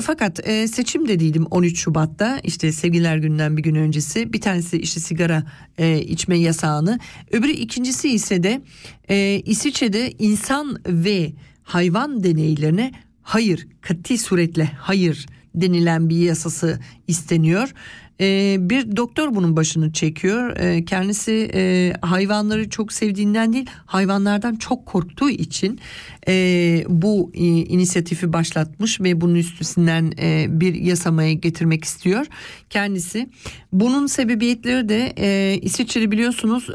Fakat 0.00 0.48
e, 0.48 0.68
seçim 0.68 1.08
dediydim 1.08 1.46
13 1.50 1.80
Şubat'ta 1.80 2.40
işte 2.44 2.72
sevgiler 2.72 3.16
günden 3.16 3.56
bir 3.56 3.62
gün 3.62 3.74
öncesi 3.74 4.32
bir 4.32 4.40
tanesi 4.40 4.78
işte 4.78 5.00
sigara 5.00 5.42
e, 5.78 6.00
içme 6.00 6.38
yasağını 6.38 6.98
öbürü 7.30 7.52
ikincisi 7.52 8.08
ise 8.08 8.42
de 8.42 8.62
e, 9.08 9.42
İsviçre'de 9.44 10.12
insan 10.18 10.80
ve 10.86 11.32
hayvan 11.62 12.24
deneylerine 12.24 12.92
hayır 13.22 13.68
katı 13.80 14.18
suretle 14.18 14.70
hayır 14.78 15.26
denilen 15.54 16.08
bir 16.08 16.16
yasası 16.16 16.80
isteniyor. 17.06 17.74
Ee, 18.20 18.56
bir 18.60 18.96
doktor 18.96 19.34
bunun 19.34 19.56
başını 19.56 19.92
çekiyor. 19.92 20.56
Ee, 20.56 20.84
kendisi 20.84 21.50
e, 21.54 21.92
hayvanları 22.00 22.70
çok 22.70 22.92
sevdiğinden 22.92 23.52
değil 23.52 23.66
hayvanlardan 23.86 24.56
çok 24.56 24.86
korktuğu 24.86 25.30
için 25.30 25.80
e, 26.28 26.84
bu 26.88 27.30
e, 27.34 27.44
inisiyatifi 27.44 28.32
başlatmış 28.32 29.00
ve 29.00 29.20
bunun 29.20 29.34
üstünden 29.34 30.12
e, 30.18 30.46
bir 30.48 30.74
yasamaya 30.74 31.32
getirmek 31.32 31.84
istiyor 31.84 32.26
kendisi. 32.70 33.30
Bunun 33.72 34.06
sebebiyetleri 34.06 34.88
de 34.88 35.12
e, 35.18 36.10
biliyorsunuz 36.10 36.68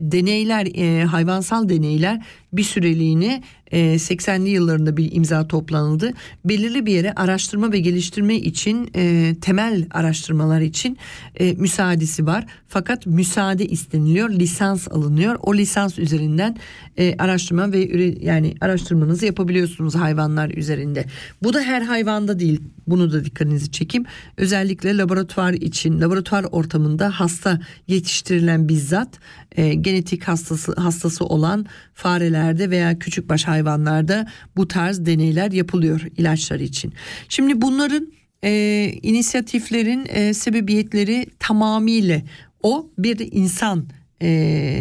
deneyler 0.00 0.66
hayvansal 1.04 1.68
deneyler 1.68 2.24
bir 2.52 2.62
süreliğine 2.62 3.42
80'li 3.78 4.48
yıllarında 4.48 4.96
bir 4.96 5.12
imza 5.12 5.48
toplanıldı. 5.48 6.12
Belirli 6.44 6.86
bir 6.86 6.92
yere 6.92 7.12
araştırma 7.12 7.72
ve 7.72 7.80
geliştirme 7.80 8.36
için 8.36 8.90
e, 8.96 9.34
temel 9.40 9.86
araştırmalar 9.90 10.60
için 10.60 10.98
e, 11.34 11.52
müsaadesi 11.52 12.26
var. 12.26 12.46
Fakat 12.68 13.06
müsaade 13.06 13.66
isteniliyor, 13.66 14.30
lisans 14.30 14.88
alınıyor. 14.88 15.38
O 15.42 15.54
lisans 15.54 15.98
üzerinden 15.98 16.56
e, 16.98 17.14
araştırma 17.18 17.72
ve 17.72 18.14
yani 18.20 18.54
araştırmanızı 18.60 19.26
yapabiliyorsunuz 19.26 19.94
hayvanlar 19.94 20.50
üzerinde. 20.50 21.04
Bu 21.42 21.54
da 21.54 21.60
her 21.60 21.82
hayvanda 21.82 22.38
değil. 22.38 22.60
Bunu 22.86 23.12
da 23.12 23.24
dikkatinizi 23.24 23.70
çekeyim. 23.70 24.06
Özellikle 24.36 24.96
laboratuvar 24.96 25.52
için, 25.52 26.00
laboratuvar 26.00 26.44
ortamında 26.50 27.20
hasta 27.20 27.60
yetiştirilen 27.88 28.68
bizzat 28.68 29.08
e, 29.56 29.74
genetik 29.74 30.24
hastası 30.24 30.74
hastası 30.80 31.24
olan 31.24 31.66
farelerde 31.94 32.70
veya 32.70 32.98
küçükbaş 32.98 33.44
hayvanlarda 33.64 34.26
bu 34.56 34.68
tarz 34.68 35.06
deneyler 35.06 35.52
yapılıyor 35.52 36.00
ilaçlar 36.16 36.60
için. 36.60 36.92
Şimdi 37.28 37.60
bunların 37.62 38.12
e, 38.44 38.92
inisiyatiflerin 39.02 40.06
e, 40.08 40.34
sebebiyetleri 40.34 41.26
tamamıyla 41.38 42.22
o 42.62 42.90
bir 42.98 43.28
insan 43.32 43.86
e, 44.22 44.28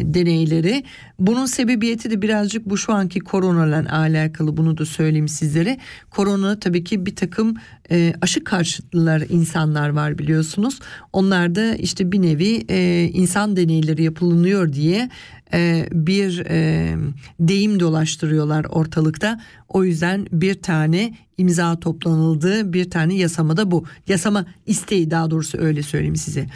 deneyleri. 0.04 0.84
Bunun 1.20 1.46
sebebiyeti 1.46 2.12
de 2.12 2.22
birazcık 2.22 2.66
bu 2.66 2.78
şu 2.78 2.94
anki 2.94 3.20
koronayla 3.20 3.98
alakalı 3.98 4.58
bunu 4.58 4.78
da 4.78 4.86
söyleyeyim 4.86 5.28
sizlere. 5.28 5.78
Korona 6.10 6.60
tabii 6.60 6.84
ki 6.84 7.06
bir 7.06 7.16
takım 7.16 7.54
e, 7.92 8.14
aşı 8.22 8.44
karşıtlılar 8.44 9.24
insanlar 9.30 9.90
var 9.90 10.18
biliyorsunuz. 10.18 10.80
Onlar 11.14 11.56
da 11.56 11.76
işte 11.76 12.12
bir 12.12 12.22
nevi 12.22 12.66
e, 12.70 13.10
insan 13.14 13.56
deneyleri 13.56 14.04
yapılınıyor 14.04 14.74
diye 14.74 15.10
e, 15.54 15.88
bir 15.92 16.44
e, 16.50 16.96
deyim 17.40 17.80
dolaştırıyorlar 17.80 18.66
ortalıkta. 18.66 19.42
O 19.70 19.84
yüzden 19.84 20.28
bir 20.32 20.62
tane 20.62 21.14
imza 21.38 21.80
toplanıldı 21.80 22.74
bir 22.74 22.90
tane 22.90 23.16
yasama 23.16 23.58
da 23.58 23.72
bu. 23.72 23.86
Yasama 24.08 24.46
isteği 24.66 25.12
daha 25.12 25.32
doğrusu 25.32 25.58
öyle 25.58 25.84
söyleyeyim 25.84 26.16
size. 26.16 26.48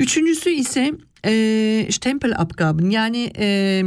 Üçüncüsü 0.00 0.50
ise 0.50 0.94
e, 1.26 1.86
Stempelabgaben 1.90 2.90
yani 2.90 3.32
e, 3.38 3.82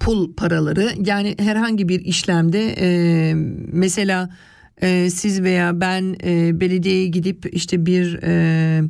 pul 0.00 0.34
paraları 0.34 0.92
yani 1.04 1.34
herhangi 1.38 1.88
bir 1.88 2.00
işlemde 2.00 2.74
mesela 3.72 4.30
siz 5.08 5.42
veya 5.42 5.80
ben 5.80 6.16
e, 6.24 6.60
belediyeye 6.60 7.06
gidip 7.06 7.54
işte 7.54 7.86
bir 7.86 8.18
e, 8.22 8.82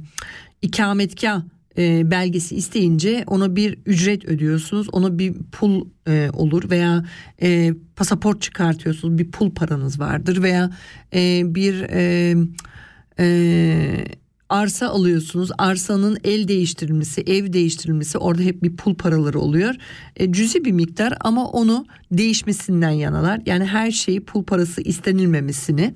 ikametgah 0.62 1.42
e, 1.78 2.10
belgesi 2.10 2.56
isteyince 2.56 3.24
ona 3.26 3.56
bir 3.56 3.78
ücret 3.86 4.24
ödüyorsunuz. 4.24 4.88
Ona 4.92 5.18
bir 5.18 5.34
pul 5.52 5.86
e, 6.08 6.30
olur 6.32 6.70
veya 6.70 7.04
e, 7.42 7.74
pasaport 7.96 8.42
çıkartıyorsunuz. 8.42 9.18
Bir 9.18 9.30
pul 9.30 9.50
paranız 9.50 10.00
vardır 10.00 10.42
veya 10.42 10.70
e, 11.14 11.42
bir 11.54 11.82
e, 11.90 12.34
e, 13.18 14.04
arsa 14.48 14.88
alıyorsunuz. 14.88 15.50
Arsanın 15.58 16.18
el 16.24 16.48
değiştirilmesi, 16.48 17.20
ev 17.20 17.52
değiştirilmesi 17.52 18.18
orada 18.18 18.42
hep 18.42 18.62
bir 18.62 18.76
pul 18.76 18.94
paraları 18.94 19.40
oluyor. 19.40 19.74
E, 20.16 20.32
cüzi 20.32 20.64
bir 20.64 20.72
miktar 20.72 21.14
ama 21.20 21.48
onu 21.48 21.86
değişmesinden 22.12 22.90
yanalar. 22.90 23.40
Yani 23.46 23.64
her 23.64 23.90
şeyi 23.90 24.24
pul 24.24 24.44
parası 24.44 24.82
istenilmemesini. 24.82 25.94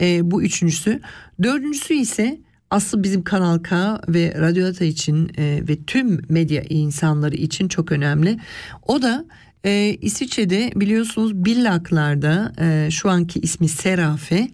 E, 0.00 0.30
bu 0.30 0.42
üçüncüsü. 0.42 1.00
Dördüncüsü 1.42 1.94
ise 1.94 2.40
aslı 2.70 3.02
bizim 3.02 3.24
Kanal 3.24 3.58
K 3.58 4.00
ve 4.08 4.34
Radyo 4.40 4.68
Ata 4.68 4.84
için 4.84 5.30
e, 5.38 5.62
ve 5.68 5.76
tüm 5.86 6.20
medya 6.28 6.62
insanları 6.62 7.36
için 7.36 7.68
çok 7.68 7.92
önemli. 7.92 8.38
O 8.86 9.02
da 9.02 9.24
e, 9.64 9.96
İsviçre'de 10.00 10.72
biliyorsunuz 10.76 11.34
Billaklarda 11.34 12.52
e, 12.60 12.90
şu 12.90 13.10
anki 13.10 13.40
ismi 13.40 13.68
Serafe 13.68 14.48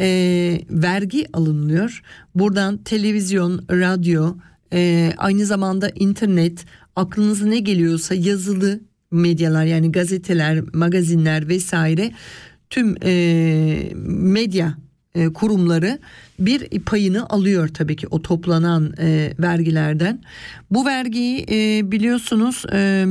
e, 0.00 0.06
vergi 0.70 1.26
alınıyor. 1.32 2.02
Buradan 2.34 2.76
televizyon, 2.76 3.64
radyo, 3.70 4.36
e, 4.72 5.12
aynı 5.16 5.46
zamanda 5.46 5.90
internet, 5.94 6.64
aklınıza 6.96 7.46
ne 7.46 7.58
geliyorsa 7.58 8.14
yazılı 8.14 8.80
medyalar 9.10 9.64
yani 9.64 9.92
gazeteler, 9.92 10.60
magazinler 10.72 11.48
vesaire 11.48 12.12
tüm 12.70 12.96
e, 13.04 13.92
medya 14.06 14.74
e, 15.14 15.32
kurumları 15.32 15.98
bir 16.38 16.80
payını 16.80 17.28
alıyor 17.28 17.68
tabii 17.68 17.96
ki 17.96 18.06
o 18.10 18.22
toplanan 18.22 18.94
e, 18.98 19.34
vergilerden. 19.38 20.22
Bu 20.70 20.86
vergiyi 20.86 21.46
e, 21.50 21.90
biliyorsunuz 21.92 22.64
e, 22.72 23.06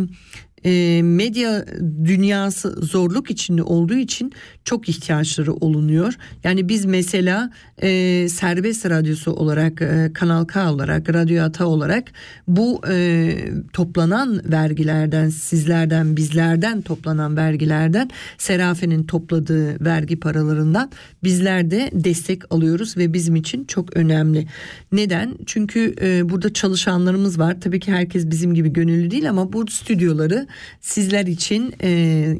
e, 0.65 1.01
medya 1.03 1.65
dünyası 2.03 2.71
zorluk 2.71 3.31
içinde 3.31 3.63
olduğu 3.63 3.93
için 3.95 4.31
çok 4.65 4.89
ihtiyaçları 4.89 5.53
olunuyor. 5.53 6.13
Yani 6.43 6.69
biz 6.69 6.85
mesela 6.85 7.51
e, 7.81 8.29
serbest 8.29 8.85
radyosu 8.85 9.31
olarak 9.31 9.81
e, 9.81 10.11
Kanal 10.13 10.45
K 10.45 10.71
olarak 10.71 11.13
Radyo 11.13 11.43
Ata 11.43 11.65
olarak 11.65 12.11
bu 12.47 12.81
e, 12.89 13.35
toplanan 13.73 14.41
vergilerden 14.51 15.29
sizlerden 15.29 16.17
bizlerden 16.17 16.81
toplanan 16.81 17.37
vergilerden 17.37 18.09
Serafe'nin 18.37 19.03
topladığı 19.03 19.85
vergi 19.85 20.19
paralarından 20.19 20.91
bizler 21.23 21.71
de 21.71 21.89
destek 21.93 22.53
alıyoruz 22.53 22.97
ve 22.97 23.13
bizim 23.13 23.35
için 23.35 23.65
çok 23.65 23.97
önemli. 23.97 24.47
Neden? 24.91 25.35
Çünkü 25.45 25.95
e, 26.01 26.29
burada 26.29 26.53
çalışanlarımız 26.53 27.39
var. 27.39 27.61
Tabii 27.61 27.79
ki 27.79 27.91
herkes 27.91 28.29
bizim 28.29 28.53
gibi 28.53 28.73
gönüllü 28.73 29.11
değil 29.11 29.29
ama 29.29 29.53
bu 29.53 29.67
stüdyoları 29.67 30.47
sizler 30.81 31.25
için 31.25 31.73
e, 31.83 31.89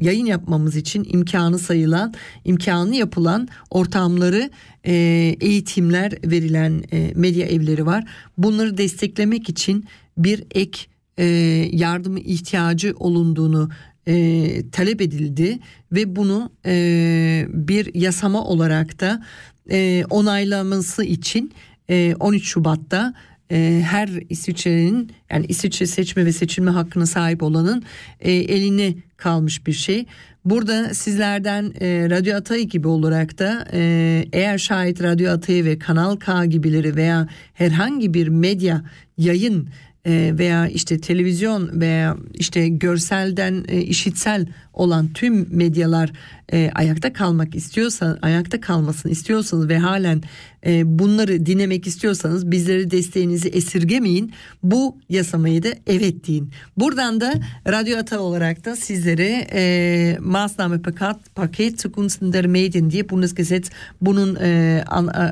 yayın 0.00 0.26
yapmamız 0.26 0.76
için 0.76 1.06
imkanı 1.12 1.58
sayılan, 1.58 2.14
imkanı 2.44 2.96
yapılan 2.96 3.48
ortamları 3.70 4.50
e, 4.86 4.92
eğitimler 5.40 6.12
verilen 6.24 6.84
e, 6.92 7.12
medya 7.14 7.46
evleri 7.46 7.86
var. 7.86 8.04
Bunları 8.38 8.78
desteklemek 8.78 9.48
için 9.48 9.84
bir 10.18 10.44
ek 10.50 10.80
e, 11.18 11.24
yardım 11.72 12.16
ihtiyacı 12.16 12.94
olunduğunu 12.98 13.70
e, 14.08 14.70
talep 14.70 15.00
edildi 15.00 15.58
ve 15.92 16.16
bunu 16.16 16.50
e, 16.66 17.46
bir 17.48 17.94
yasama 17.94 18.44
olarak 18.44 19.00
da 19.00 19.24
e, 19.70 20.04
onaylaması 20.10 21.04
için 21.04 21.52
e, 21.90 22.14
13 22.20 22.44
Şubat'ta 22.44 23.14
e, 23.50 23.82
her 23.84 24.08
İsviçre'nin 24.28 25.12
yani 25.30 25.46
İsviçre 25.48 25.86
seçme 25.86 26.26
ve 26.26 26.32
seçilme 26.32 26.70
hakkına 26.70 27.06
sahip 27.06 27.42
olanın 27.42 27.82
e, 28.20 28.32
eline 28.32 28.94
kalmış 29.16 29.66
bir 29.66 29.72
şey. 29.72 30.06
Burada 30.44 30.94
sizlerden 30.94 31.72
e, 31.80 32.10
Radyo 32.10 32.36
Atay 32.36 32.62
gibi 32.62 32.88
olarak 32.88 33.38
da 33.38 33.66
e, 33.72 34.24
eğer 34.32 34.58
şayet 34.58 35.02
Radyo 35.02 35.32
Atay 35.32 35.64
ve 35.64 35.78
Kanal 35.78 36.16
K 36.16 36.44
gibileri 36.44 36.96
veya 36.96 37.28
herhangi 37.54 38.14
bir 38.14 38.28
medya 38.28 38.84
yayın 39.18 39.68
e, 40.06 40.34
veya 40.38 40.68
işte 40.68 41.00
televizyon 41.00 41.80
veya 41.80 42.16
işte 42.34 42.68
görselden 42.68 43.64
e, 43.68 43.80
işitsel 43.80 44.46
olan 44.74 45.08
tüm 45.08 45.56
medyalar 45.56 46.12
e, 46.52 46.70
ayakta 46.74 47.12
kalmak 47.12 47.54
istiyorsa 47.54 48.18
ayakta 48.22 48.60
kalmasını 48.60 49.12
istiyorsanız 49.12 49.68
ve 49.68 49.78
halen 49.78 50.22
e, 50.66 50.98
bunları 50.98 51.46
dinlemek 51.46 51.86
istiyorsanız 51.86 52.50
bizleri 52.50 52.90
desteğinizi 52.90 53.48
esirgemeyin. 53.48 54.32
Bu 54.62 54.98
yasamayı 55.08 55.62
da 55.62 55.68
evet 55.86 56.26
deyin. 56.28 56.50
Buradan 56.76 57.20
da 57.20 57.34
Radyo 57.68 57.98
Ata 57.98 58.20
olarak 58.20 58.64
da 58.64 58.76
sizlere 58.76 59.46
e, 59.52 60.16
Maßnahme 60.20 60.82
Paket, 60.82 61.34
Paket 61.34 61.80
zugunsten 61.80 62.50
Medien 62.50 62.90
diye 62.90 63.08
Bundesgesetz 63.08 63.70
bunun 64.00 64.36
e, 64.36 64.82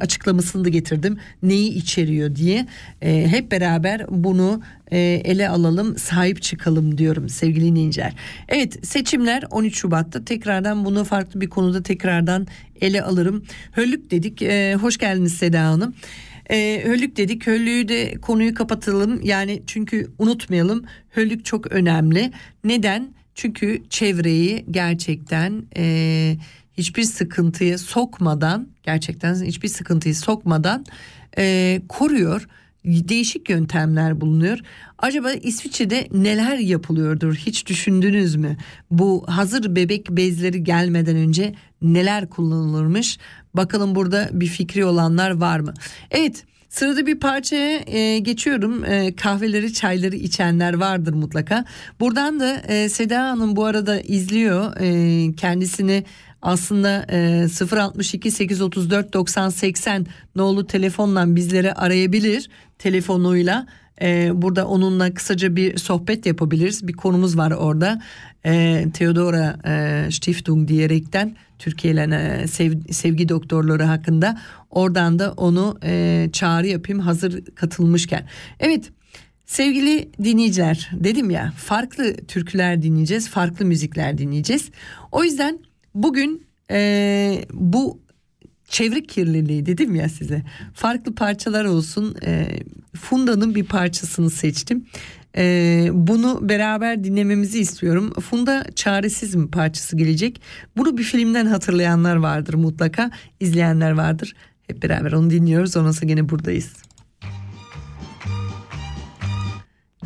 açıklamasını 0.01 0.65
da 0.65 0.69
getirdim. 0.69 1.19
Neyi 1.43 1.71
içeriyor 1.71 2.37
diye. 2.37 2.67
E, 3.03 3.27
hep 3.29 3.53
beraber 3.53 4.07
bunu 4.09 4.63
ele 4.99 5.49
alalım, 5.49 5.99
sahip 5.99 6.43
çıkalım 6.43 6.99
diyorum 6.99 7.29
sevgili 7.29 7.65
dinleyiciler. 7.65 8.13
Evet 8.49 8.87
seçimler 8.87 9.45
13 9.51 9.77
Şubat'ta 9.77 10.25
tekrardan 10.25 10.85
bunu 10.85 11.05
farklı 11.05 11.41
bir 11.41 11.49
konuda 11.49 11.83
tekrardan 11.83 12.47
ele 12.81 13.03
alırım. 13.03 13.45
Höllük 13.73 14.11
dedik. 14.11 14.43
E, 14.43 14.75
hoş 14.75 14.99
geldiniz 14.99 15.35
Seda 15.35 15.65
Hanım. 15.65 15.95
E, 16.51 16.83
höllük 16.85 17.17
dedik. 17.17 17.47
Höllüğü 17.47 17.89
de 17.89 18.15
konuyu 18.23 18.55
kapatalım. 18.55 19.21
Yani 19.23 19.63
çünkü 19.67 20.13
unutmayalım. 20.19 20.85
Höllük 21.11 21.45
çok 21.45 21.73
önemli. 21.73 22.33
Neden? 22.65 23.15
Çünkü 23.35 23.83
çevreyi 23.91 24.65
gerçekten 24.71 25.63
e, 25.77 26.37
hiçbir 26.79 27.03
sıkıntıya 27.03 27.79
sokmadan 27.79 28.69
gerçekten 28.83 29.35
hiçbir 29.35 29.69
sıkıntıyı 29.69 30.15
sokmadan 30.15 30.85
e, 31.39 31.81
koruyor 31.89 32.47
değişik 32.85 33.51
yöntemler 33.51 34.21
bulunuyor. 34.21 34.59
Acaba 34.99 35.33
İsviçre'de 35.33 36.09
neler 36.13 36.57
yapılıyordur 36.57 37.35
hiç 37.35 37.67
düşündünüz 37.67 38.37
mü? 38.37 38.57
Bu 38.91 39.25
hazır 39.29 39.77
bebek 39.77 40.11
bezleri 40.11 40.65
gelmeden 40.65 41.17
önce 41.17 41.55
neler 41.83 42.31
kullanılırmış? 42.31 43.19
Bakalım 43.55 43.95
burada 43.95 44.29
bir 44.33 44.47
fikri 44.47 44.85
olanlar 44.85 45.31
var 45.31 45.61
mı? 45.61 45.75
Evet 46.11 46.45
Sırada 46.73 47.07
bir 47.07 47.21
parçaya 47.21 47.81
e, 47.87 48.19
geçiyorum. 48.19 48.85
E, 48.85 49.17
kahveleri, 49.17 49.73
çayları 49.73 50.17
içenler 50.17 50.75
vardır 50.75 51.15
mutlaka. 51.15 51.65
Buradan 52.01 52.41
da 52.41 52.63
e, 52.69 52.89
Seda 52.89 53.31
Hanım 53.31 53.57
bu 53.57 53.65
arada 53.65 54.01
izliyor. 54.01 54.77
E, 54.81 55.35
kendisini 55.37 56.05
aslında 56.43 57.07
e, 57.11 57.49
062 57.81 58.31
834 58.31 59.13
90 59.13 59.49
80 59.49 60.07
nolu 60.37 60.67
telefonla 60.67 61.37
bizleri 61.37 61.73
arayabilir 61.73 62.51
telefonuyla. 62.79 63.67
E, 64.03 64.31
burada 64.43 64.67
onunla 64.67 65.15
kısaca 65.15 65.57
bir 65.57 65.79
sohbet 65.79 66.27
yapabiliriz. 66.27 66.89
Bir 66.89 66.93
konumuz 66.93 67.39
var 67.39 67.51
orada. 67.51 68.03
E, 68.47 68.85
Theodora 68.95 69.57
e, 69.67 70.11
Stiftung 70.11 70.69
diyerekten 70.69 71.37
Türkiye 71.59 71.95
ile 71.95 72.47
sev, 72.49 72.73
sevgi 72.91 73.29
doktorları 73.29 73.83
hakkında. 73.83 74.41
Oradan 74.71 75.19
da 75.19 75.33
onu 75.33 75.79
e, 75.85 76.29
çağrı 76.33 76.67
yapayım 76.67 77.01
hazır 77.01 77.45
katılmışken. 77.45 78.27
Evet 78.61 78.91
sevgili 79.47 80.09
dinleyiciler 80.25 80.91
dedim 80.93 81.31
ya 81.31 81.53
farklı 81.57 82.17
türküler 82.17 82.83
dinleyeceğiz, 82.83 83.29
farklı 83.29 83.65
müzikler 83.65 84.19
dinleyeceğiz. 84.19 84.71
O 85.13 85.25
yüzden 85.25 85.59
bugün 85.95 86.47
e, 86.71 87.45
bu 87.53 88.01
çevre 88.69 89.03
kirliliği 89.03 89.67
dedim 89.67 89.95
ya 89.95 90.09
size. 90.09 90.43
Farklı 90.75 91.15
parçalar 91.15 91.65
olsun 91.65 92.17
e, 92.25 92.59
Funda'nın 92.97 93.55
bir 93.55 93.65
parçasını 93.65 94.31
seçtim. 94.31 94.87
E, 95.37 95.89
bunu 95.93 96.49
beraber 96.49 97.05
dinlememizi 97.05 97.59
istiyorum. 97.61 98.13
Funda 98.21 98.65
çaresiz 98.75 99.35
mi 99.35 99.51
parçası 99.51 99.97
gelecek. 99.97 100.43
Bunu 100.77 100.99
bir 100.99 101.03
filmden 101.03 101.47
hatırlayanlar 101.47 102.17
vardır 102.17 102.55
mutlaka. 102.55 103.11
İzleyenler 103.41 103.91
vardır. 103.91 104.35
Hep 104.67 104.83
beraber 104.83 105.13
onu 105.13 105.31
dinliyoruz. 105.31 105.77
Ondan 105.77 105.91
sonra 105.91 106.11
yine 106.11 106.29
buradayız. 106.29 106.73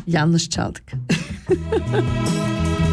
Yanlış 0.07 0.51
çaldık 0.51 0.93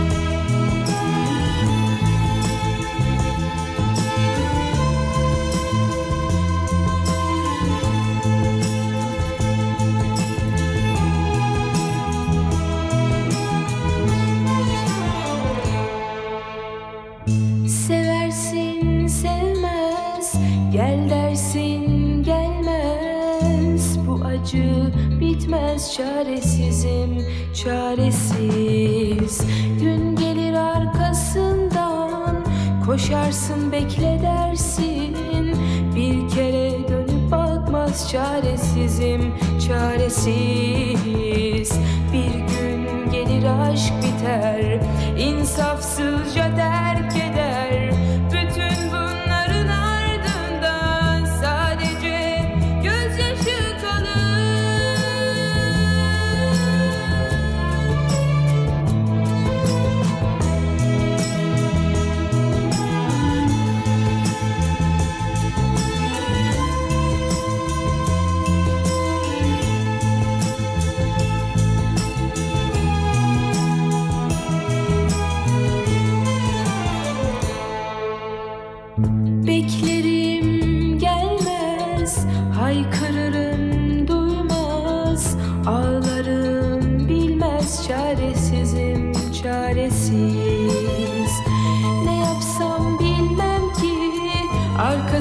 çaresizim 25.98 27.26
çaresiz. 27.64 29.42
Gün 29.80 30.16
gelir 30.16 30.54
arkasından 30.54 32.46
koşarsın 32.86 33.72
bekle 33.72 34.20
dersin. 34.24 35.16
Bir 35.96 36.30
kere 36.30 36.88
dönüp 36.88 37.32
bakmaz 37.32 38.12
çaresizim 38.12 39.34
çaresiz. 39.68 40.34
Bir 42.14 42.34
gün 42.34 43.12
gelir 43.12 43.46
aşk 43.62 43.94
biter 44.04 44.80
insafsızca 45.18 46.56
terk 46.56 47.16
eder 47.16 47.43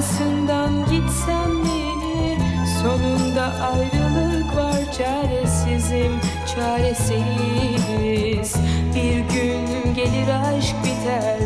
arkasından 0.03 0.85
gitsem 0.85 1.55
mi? 1.55 2.37
Sonunda 2.81 3.43
ayrılık 3.43 4.55
var 4.55 4.91
çaresizim 4.97 6.19
çaresiz. 6.55 8.55
Bir 8.95 9.19
gün 9.19 9.93
gelir 9.95 10.27
aşk 10.27 10.75
biter, 10.83 11.39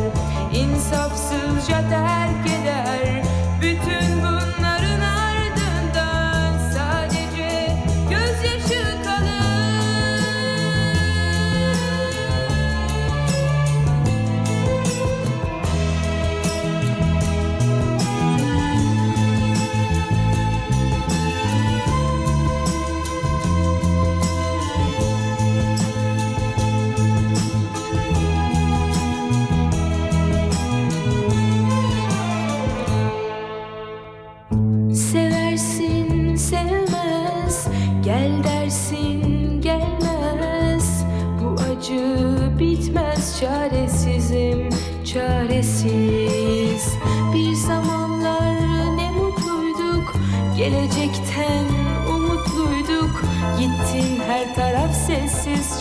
insafsızca 0.52 1.88
terk 1.90 2.47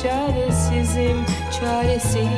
Çaresizim 0.02 1.26
çaresiz 1.60 2.37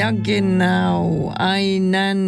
Ya 0.00 0.10
genau 0.10 1.32
aynen 1.36 2.18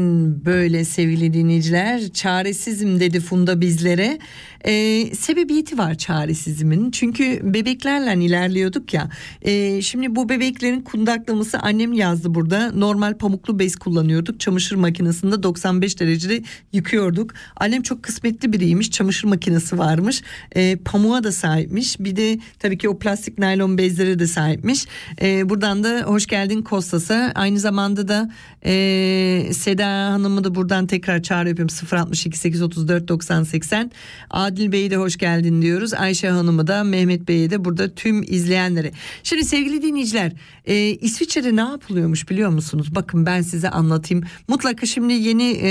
böyle 0.44 0.84
sevgili 0.84 1.34
dinleyiciler. 1.34 2.08
Çaresizim 2.12 3.00
dedi 3.00 3.20
Funda 3.20 3.60
bizlere 3.60 4.18
Ee, 4.66 5.14
sebebiyeti 5.14 5.78
var 5.78 5.94
çaresizmin 5.94 6.90
çünkü 6.90 7.40
bebeklerle 7.54 8.24
ilerliyorduk 8.24 8.94
ya. 8.94 9.08
Ee, 9.42 9.82
şimdi 9.82 10.16
bu 10.16 10.28
bebeklerin 10.28 10.80
kundaklaması 10.80 11.58
annem 11.58 11.92
yazdı 11.92 12.34
burada. 12.34 12.72
Normal 12.72 13.18
pamuklu 13.18 13.58
bez 13.58 13.76
kullanıyorduk. 13.76 14.40
Çamaşır 14.40 14.76
makinesinde 14.76 15.42
95 15.42 16.00
derecede 16.00 16.42
yıkıyorduk. 16.72 17.34
Annem 17.56 17.82
çok 17.82 18.02
kısmetli 18.02 18.52
biriymiş. 18.52 18.90
Çamaşır 18.90 19.28
makinesi 19.28 19.78
varmış. 19.78 20.22
Ee, 20.56 20.78
pamuğa 20.84 21.24
da 21.24 21.32
sahipmiş. 21.32 22.00
Bir 22.00 22.16
de 22.16 22.38
tabii 22.58 22.78
ki 22.78 22.88
o 22.88 22.98
plastik 22.98 23.38
naylon 23.38 23.78
bezlere 23.78 24.18
de 24.18 24.26
sahipmiş. 24.26 24.86
Ee, 25.22 25.48
buradan 25.48 25.84
da 25.84 26.02
hoş 26.06 26.26
geldin 26.26 26.62
Kostas'a. 26.62 27.32
Aynı 27.34 27.58
zamanda 27.58 28.08
da 28.08 28.30
e, 28.64 29.52
Seda 29.52 30.12
Hanım'ı 30.12 30.44
da 30.44 30.54
buradan 30.54 30.86
tekrar 30.86 31.22
çağrı 31.22 31.48
yapıyorum. 31.48 31.76
062 31.92 32.38
834 32.38 33.08
90 33.08 33.42
80 33.42 33.90
Adil 34.30 34.51
Bey'e 34.56 34.90
de 34.90 34.96
hoş 34.96 35.16
geldin 35.16 35.62
diyoruz. 35.62 35.94
Ayşe 35.94 36.28
Hanım'ı 36.28 36.66
da 36.66 36.84
Mehmet 36.84 37.28
Bey'e 37.28 37.50
de 37.50 37.64
burada 37.64 37.94
tüm 37.94 38.22
izleyenlere. 38.22 38.92
Şimdi 39.22 39.44
sevgili 39.44 39.82
dinleyiciler 39.82 40.32
e, 40.66 40.76
İsviçre'de 40.76 41.56
ne 41.56 41.60
yapılıyormuş 41.60 42.30
biliyor 42.30 42.50
musunuz? 42.50 42.94
Bakın 42.94 43.26
ben 43.26 43.42
size 43.42 43.70
anlatayım. 43.70 44.24
Mutlaka 44.48 44.86
şimdi 44.86 45.12
yeni 45.12 45.50
e, 45.62 45.70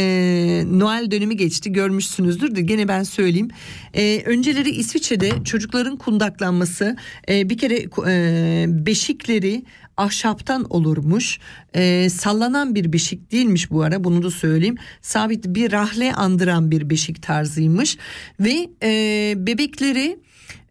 Noel 0.79 1.11
dönemi 1.11 1.38
geçti. 1.38 1.71
Görmüşsünüzdür 1.71 2.55
de 2.55 2.61
gene 2.61 2.88
ben 2.88 3.03
söyleyeyim. 3.03 3.49
E, 3.93 4.21
önceleri 4.25 4.69
İsviçre'de 4.69 5.32
çocukların 5.43 5.97
kundaklanması 5.97 6.95
e, 7.29 7.49
bir 7.49 7.57
kere 7.57 7.86
e, 8.07 8.65
beşikleri 8.67 9.63
ahşaptan 10.02 10.66
olurmuş. 10.70 11.39
Ee, 11.76 12.10
sallanan 12.10 12.76
bir 12.76 12.93
beşik 12.93 13.32
değilmiş 13.32 13.72
bu 13.72 13.82
ara 13.82 14.04
bunu 14.04 14.24
da 14.24 14.32
söyleyeyim. 14.32 14.78
Sabit 15.02 15.45
bir 15.47 15.72
rahle 15.72 16.14
andıran 16.14 16.72
bir 16.72 16.89
beşik 16.89 17.24
tarzıymış 17.24 17.97
ve 18.39 18.70
e, 18.84 19.34
bebekleri 19.38 20.20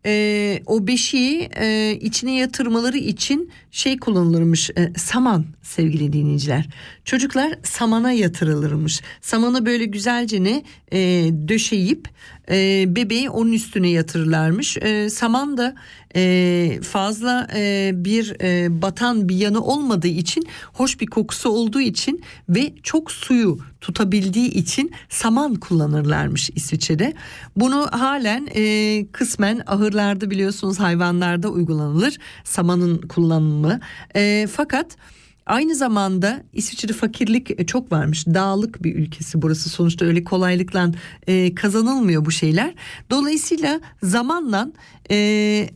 e, 0.07 0.63
o 0.67 0.87
beşiği 0.87 1.49
e, 1.57 1.99
içine 2.01 2.37
yatırmaları 2.37 2.99
için 2.99 3.51
şey 3.71 3.99
kullanılırmış 3.99 4.71
e, 4.71 4.93
saman 4.97 5.45
sevgili 5.63 6.13
dinleyiciler. 6.13 6.69
Çocuklar 7.05 7.59
samana 7.63 8.13
yatırılırmış. 8.13 9.03
Samanı 9.21 9.67
böyle 9.67 9.85
güzelce 9.85 10.45
ne 10.45 10.63
e, 10.93 10.99
döşeyip 11.49 12.09
e, 12.51 12.85
bebeği 12.89 13.31
onun 13.31 13.53
üstüne 13.53 13.91
yatırırlarmış. 13.91 14.77
E, 14.77 15.11
saman 15.11 15.57
da 15.57 15.75
e, 16.17 16.81
fazla 16.83 17.49
e, 17.55 17.93
bir 17.95 18.37
e, 18.41 18.83
batan 18.83 19.29
bir 19.29 19.37
yanı 19.37 19.65
olmadığı 19.65 20.09
için 20.09 20.47
hoş 20.73 21.01
bir 21.01 21.07
kokusu 21.07 21.51
olduğu 21.51 21.81
için 21.81 22.23
ve 22.49 22.73
çok 22.83 23.11
suyu 23.11 23.59
tutabildiği 23.81 24.51
için 24.51 24.93
saman 25.09 25.55
kullanırlarmış 25.55 26.51
İsviçre'de. 26.55 27.15
Bunu 27.57 27.89
halen 27.91 28.49
e, 28.55 29.07
kısmen 29.13 29.63
ahırlarda 29.67 30.31
biliyorsunuz 30.31 30.81
hayvanlarda 30.81 31.49
uygulanılır 31.49 32.19
samanın 32.45 32.99
kullanımı. 33.61 33.81
E, 34.17 34.47
fakat 34.53 34.97
Aynı 35.47 35.75
zamanda 35.75 36.43
İsviçre 36.53 36.93
fakirlik 36.93 37.69
çok 37.69 37.93
varmış. 37.93 38.27
Dağlık 38.27 38.83
bir 38.85 38.95
ülkesi 38.95 39.43
burası. 39.43 39.71
Sonuçta 39.71 40.05
öyle 40.05 40.25
kolaylıkla 40.25 40.91
e, 41.27 41.55
kazanılmıyor 41.55 42.25
bu 42.25 42.31
şeyler. 42.31 42.75
Dolayısıyla 43.11 43.81
zamanla 44.03 44.73
e, 45.11 45.69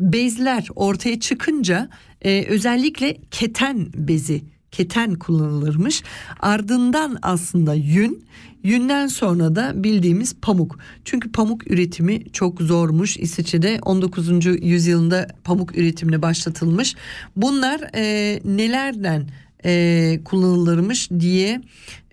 bezler 0.00 0.68
ortaya 0.76 1.20
çıkınca 1.20 1.88
e, 2.22 2.44
özellikle 2.48 3.16
keten 3.30 3.86
bezi 3.94 4.42
keten 4.70 5.14
kullanılırmış. 5.14 6.02
Ardından 6.40 7.18
aslında 7.22 7.74
yün, 7.74 8.24
yünden 8.64 9.06
sonra 9.06 9.56
da 9.56 9.84
bildiğimiz 9.84 10.34
pamuk. 10.42 10.78
Çünkü 11.04 11.32
pamuk 11.32 11.70
üretimi 11.70 12.32
çok 12.32 12.60
zormuş. 12.60 13.16
İsviçre'de 13.16 13.78
19. 13.82 14.46
yüzyılında 14.62 15.28
pamuk 15.44 15.78
üretimine 15.78 16.22
başlatılmış. 16.22 16.94
Bunlar 17.36 17.80
e, 17.94 18.40
nelerden 18.44 19.28
e, 19.64 20.20
kullanılırmış 20.24 21.10
diye 21.10 21.60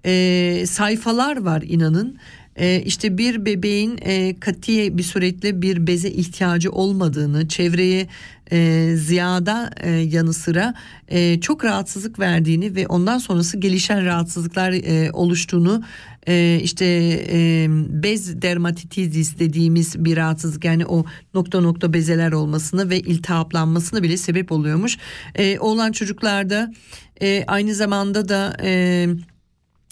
e, 0.05 0.63
sayfalar 0.67 1.37
var 1.37 1.63
inanın. 1.67 2.17
E, 2.55 2.81
işte 2.81 3.17
bir 3.17 3.45
bebeğin 3.45 3.99
e, 4.01 4.39
katiye 4.39 4.97
bir 4.97 5.03
suretle 5.03 5.61
bir 5.61 5.87
beze 5.87 6.11
ihtiyacı 6.11 6.71
olmadığını, 6.71 7.47
çevreye 7.47 8.07
e, 8.51 8.91
ziyada 8.95 9.71
e, 9.79 9.89
yanı 9.89 10.33
sıra 10.33 10.73
e, 11.07 11.39
çok 11.39 11.65
rahatsızlık 11.65 12.19
verdiğini 12.19 12.75
ve 12.75 12.87
ondan 12.87 13.17
sonrası 13.17 13.57
gelişen 13.57 14.05
rahatsızlıklar 14.05 14.71
e, 14.71 15.11
oluştuğunu 15.11 15.83
e, 16.27 16.59
işte 16.63 16.85
e, 17.31 17.67
bez 18.03 18.41
dermatitidis 18.41 19.39
dediğimiz 19.39 20.05
bir 20.05 20.17
rahatsızlık 20.17 20.65
yani 20.65 20.85
o 20.85 21.05
nokta 21.33 21.61
nokta 21.61 21.93
bezeler 21.93 22.31
olmasına 22.31 22.89
ve 22.89 22.99
iltihaplanmasına 22.99 24.03
bile 24.03 24.17
sebep 24.17 24.51
oluyormuş. 24.51 24.97
E, 25.35 25.59
oğlan 25.59 25.91
çocuklarda 25.91 26.73
e, 27.21 27.43
aynı 27.47 27.75
zamanda 27.75 28.29
da 28.29 28.57
e, 28.63 29.07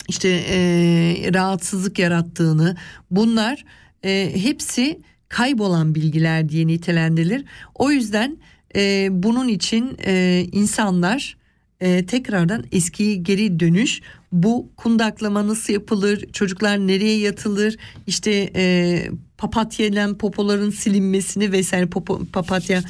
işte 0.08 0.30
e, 0.30 0.60
rahatsızlık 1.34 2.00
yarattığını 2.00 2.76
bunlar 3.12 3.66
e, 4.04 4.32
hepsi 4.36 5.00
kaybolan 5.30 5.96
bilgiler 5.96 6.50
diye 6.50 6.68
nitelendirilir. 6.68 7.46
O 7.76 7.92
yüzden 7.92 8.38
e, 8.76 9.08
bunun 9.12 9.48
için 9.48 9.98
e, 10.06 10.46
insanlar 10.52 11.38
e, 11.80 12.06
tekrardan 12.06 12.64
eskiye 12.72 13.16
geri 13.16 13.60
dönüş 13.60 14.02
bu 14.32 14.70
kundaklama 14.78 15.48
nasıl 15.48 15.74
yapılır 15.74 16.26
çocuklar 16.34 16.78
nereye 16.88 17.20
yatılır 17.20 17.78
işte 18.08 18.52
e, 18.56 19.06
papatya 19.38 20.18
popoların 20.18 20.70
silinmesini 20.70 21.52
vesaire 21.52 21.86
popo, 21.86 22.22
papatya 22.34 22.84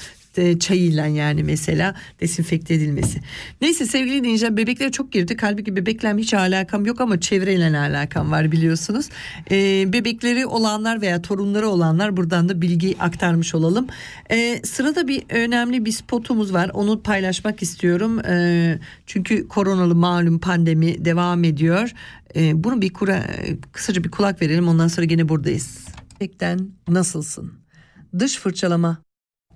çayıyla 0.59 1.05
yani 1.05 1.43
mesela 1.43 1.95
desinfekte 2.19 2.73
edilmesi. 2.73 3.19
Neyse 3.61 3.85
sevgili 3.85 4.17
dinleyiciler 4.17 4.57
bebeklere 4.57 4.91
çok 4.91 5.11
girdi. 5.11 5.37
Halbuki 5.41 5.75
bebekle 5.75 6.13
hiç 6.17 6.33
alakam 6.33 6.85
yok 6.85 7.01
ama 7.01 7.19
çevreyle 7.19 7.77
alakam 7.77 8.31
var 8.31 8.51
biliyorsunuz. 8.51 9.09
Ee, 9.51 9.93
bebekleri 9.93 10.45
olanlar 10.45 11.01
veya 11.01 11.21
torunları 11.21 11.67
olanlar 11.67 12.17
buradan 12.17 12.49
da 12.49 12.61
bilgi 12.61 12.95
aktarmış 12.99 13.55
olalım. 13.55 13.87
Ee, 14.31 14.61
sırada 14.63 15.07
bir 15.07 15.23
önemli 15.29 15.85
bir 15.85 15.91
spotumuz 15.91 16.53
var. 16.53 16.71
Onu 16.73 17.01
paylaşmak 17.01 17.61
istiyorum. 17.61 18.19
Ee, 18.19 18.79
çünkü 19.05 19.47
koronalı 19.47 19.95
malum 19.95 20.39
pandemi 20.39 21.05
devam 21.05 21.43
ediyor. 21.43 21.91
Ee, 22.35 22.63
bunu 22.63 22.81
bir 22.81 22.93
kura, 22.93 23.23
kısaca 23.71 24.03
bir 24.03 24.11
kulak 24.11 24.41
verelim 24.41 24.67
ondan 24.67 24.87
sonra 24.87 25.05
gene 25.05 25.29
buradayız. 25.29 25.87
Bebekten 26.15 26.69
nasılsın? 26.87 27.53
Dış 28.19 28.37
fırçalama 28.37 29.08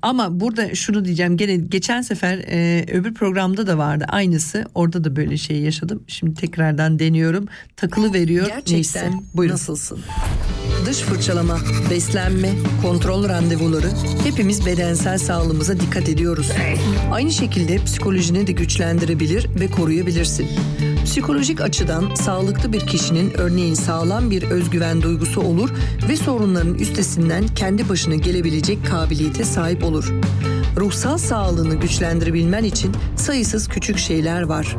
ama 0.03 0.39
burada 0.39 0.75
şunu 0.75 1.05
diyeceğim. 1.05 1.37
Gene 1.37 1.55
geçen 1.55 2.01
sefer 2.01 2.37
e, 2.37 2.85
öbür 2.91 3.13
programda 3.13 3.67
da 3.67 3.77
vardı. 3.77 4.05
Aynısı. 4.07 4.65
Orada 4.75 5.03
da 5.03 5.15
böyle 5.15 5.37
şey 5.37 5.57
yaşadım. 5.57 6.03
Şimdi 6.07 6.33
tekrardan 6.33 6.99
deniyorum. 6.99 7.45
Takılı 7.75 8.13
veriyor. 8.13 8.47
Gerçekten. 8.47 8.75
Neyse 8.75 9.09
buyurun. 9.33 9.53
nasılsın? 9.53 9.99
Dış 10.85 10.97
fırçalama, 10.97 11.57
beslenme, 11.91 12.49
kontrol 12.81 13.29
randevuları. 13.29 13.89
Hepimiz 14.23 14.65
bedensel 14.65 15.17
sağlığımıza 15.17 15.79
dikkat 15.79 16.09
ediyoruz. 16.09 16.51
Aynı 17.11 17.31
şekilde 17.31 17.75
psikolojini 17.75 18.47
de 18.47 18.51
güçlendirebilir 18.51 19.47
ve 19.59 19.67
koruyabilirsin. 19.67 20.47
Psikolojik 21.05 21.61
açıdan 21.61 22.15
sağlıklı 22.15 22.73
bir 22.73 22.79
kişinin 22.79 23.33
örneğin 23.37 23.73
sağlam 23.73 24.31
bir 24.31 24.43
özgüven 24.43 25.01
duygusu 25.01 25.41
olur 25.41 25.69
ve 26.09 26.15
sorunların 26.15 26.73
üstesinden 26.73 27.47
kendi 27.47 27.89
başına 27.89 28.15
gelebilecek 28.15 28.85
kabiliyete 28.85 29.43
sahip 29.43 29.83
olur. 29.83 30.13
Ruhsal 30.77 31.17
sağlığını 31.17 31.75
güçlendirebilmen 31.75 32.63
için 32.63 32.91
sayısız 33.15 33.67
küçük 33.67 33.97
şeyler 33.97 34.41
var. 34.41 34.75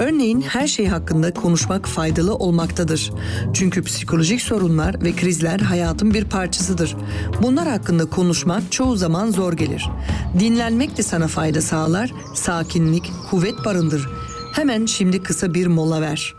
Örneğin 0.00 0.40
her 0.40 0.66
şey 0.66 0.86
hakkında 0.86 1.34
konuşmak 1.34 1.88
faydalı 1.88 2.34
olmaktadır. 2.34 3.12
Çünkü 3.54 3.82
psikolojik 3.82 4.42
sorunlar 4.42 5.02
ve 5.02 5.16
krizler 5.16 5.60
hayatın 5.60 6.14
bir 6.14 6.24
parçasıdır. 6.24 6.96
Bunlar 7.42 7.68
hakkında 7.68 8.06
konuşmak 8.06 8.72
çoğu 8.72 8.96
zaman 8.96 9.30
zor 9.30 9.52
gelir. 9.52 9.90
Dinlenmek 10.38 10.96
de 10.96 11.02
sana 11.02 11.28
fayda 11.28 11.62
sağlar, 11.62 12.12
sakinlik, 12.34 13.12
kuvvet 13.30 13.64
barındır. 13.64 14.08
Hemen 14.52 14.86
şimdi 14.86 15.22
kısa 15.22 15.54
bir 15.54 15.66
mola 15.66 16.00
ver. 16.00 16.34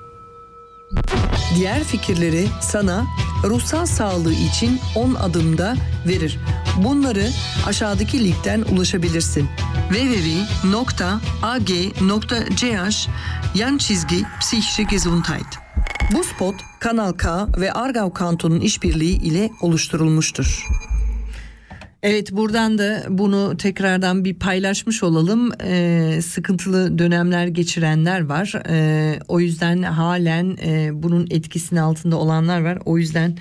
Diğer 1.55 1.83
fikirleri 1.83 2.47
sana 2.61 3.05
ruhsal 3.43 3.85
sağlığı 3.85 4.33
için 4.33 4.79
10 4.95 5.13
adımda 5.15 5.75
verir. 6.07 6.39
Bunları 6.83 7.27
aşağıdaki 7.65 8.23
linkten 8.23 8.61
ulaşabilirsin. 8.61 9.49
www.ag.ch 9.89 10.67
yan 13.55 13.77
çizgi 13.77 14.23
psikische 14.39 14.83
Gesundheit. 14.83 15.57
Bu 16.13 16.23
spot 16.23 16.55
Kanal 16.79 17.13
K 17.13 17.47
ve 17.57 17.73
Argau 17.73 18.13
Kanton'un 18.13 18.59
işbirliği 18.59 19.17
ile 19.17 19.49
oluşturulmuştur. 19.61 20.67
Evet 22.03 22.31
buradan 22.31 22.77
da 22.77 23.03
bunu 23.09 23.57
tekrardan 23.57 24.25
bir 24.25 24.33
paylaşmış 24.33 25.03
olalım. 25.03 25.51
Ee, 25.63 26.19
sıkıntılı 26.23 26.99
dönemler 26.99 27.47
geçirenler 27.47 28.25
var. 28.25 28.53
Ee, 28.69 29.19
o 29.27 29.39
yüzden 29.39 29.81
halen 29.81 30.57
e, 30.63 30.89
bunun 30.93 31.27
etkisinin 31.29 31.79
altında 31.79 32.17
olanlar 32.17 32.61
var. 32.61 32.79
O 32.85 32.97
yüzden 32.97 33.37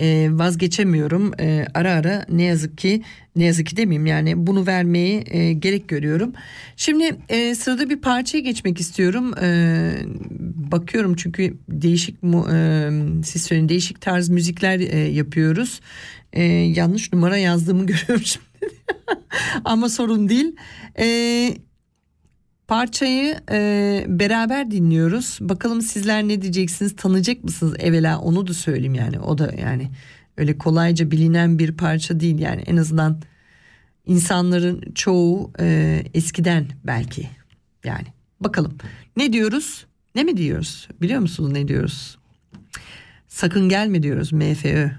e, 0.00 0.28
vazgeçemiyorum. 0.30 1.40
E, 1.40 1.66
ara 1.74 1.92
ara 1.92 2.26
ne 2.28 2.42
yazık 2.42 2.78
ki 2.78 3.02
ne 3.36 3.44
yazık 3.44 3.66
ki 3.66 3.76
demeyeyim 3.76 4.06
yani 4.06 4.46
bunu 4.46 4.66
vermeyi 4.66 5.24
e, 5.26 5.52
gerek 5.52 5.88
görüyorum. 5.88 6.32
Şimdi 6.76 7.16
e, 7.28 7.54
sırada 7.54 7.90
bir 7.90 8.00
parçaya 8.00 8.40
geçmek 8.40 8.80
istiyorum. 8.80 9.34
E, 9.42 9.48
bakıyorum 10.72 11.16
çünkü 11.16 11.56
değişik 11.68 12.22
mu 12.22 12.48
e, 12.52 12.90
siz 13.24 13.42
söyleyin 13.42 13.68
değişik 13.68 14.00
tarz 14.00 14.28
müzikler 14.28 14.80
e, 14.80 14.98
yapıyoruz. 14.98 15.80
E, 16.32 16.42
yanlış 16.52 17.12
numara 17.12 17.36
yazdığımı 17.36 17.86
görüyorum 17.86 18.24
şimdi. 18.24 18.46
Ama 19.64 19.88
sorun 19.88 20.28
değil. 20.28 20.56
E, 20.98 21.06
parçayı 22.68 23.40
e, 23.50 24.04
beraber 24.08 24.70
dinliyoruz. 24.70 25.38
Bakalım 25.40 25.82
sizler 25.82 26.28
ne 26.28 26.42
diyeceksiniz? 26.42 26.96
Tanıyacak 26.96 27.44
mısınız 27.44 27.74
evvela? 27.78 28.18
Onu 28.20 28.46
da 28.46 28.54
söyleyeyim 28.54 28.94
yani. 28.94 29.20
O 29.20 29.38
da 29.38 29.52
yani 29.60 29.90
öyle 30.36 30.58
kolayca 30.58 31.10
bilinen 31.10 31.58
bir 31.58 31.72
parça 31.72 32.20
değil 32.20 32.38
yani. 32.38 32.62
En 32.62 32.76
azından 32.76 33.22
insanların 34.06 34.92
çoğu 34.94 35.52
e, 35.60 36.02
eskiden 36.14 36.66
belki 36.84 37.28
yani. 37.84 38.06
Bakalım 38.40 38.78
ne 39.16 39.32
diyoruz? 39.32 39.86
Ne 40.14 40.24
mi 40.24 40.36
diyoruz? 40.36 40.88
Biliyor 41.02 41.20
musunuz 41.20 41.52
ne 41.52 41.68
diyoruz? 41.68 42.18
Sakın 43.28 43.68
gelme 43.68 44.02
diyoruz 44.02 44.32
MFÖ. 44.32 44.90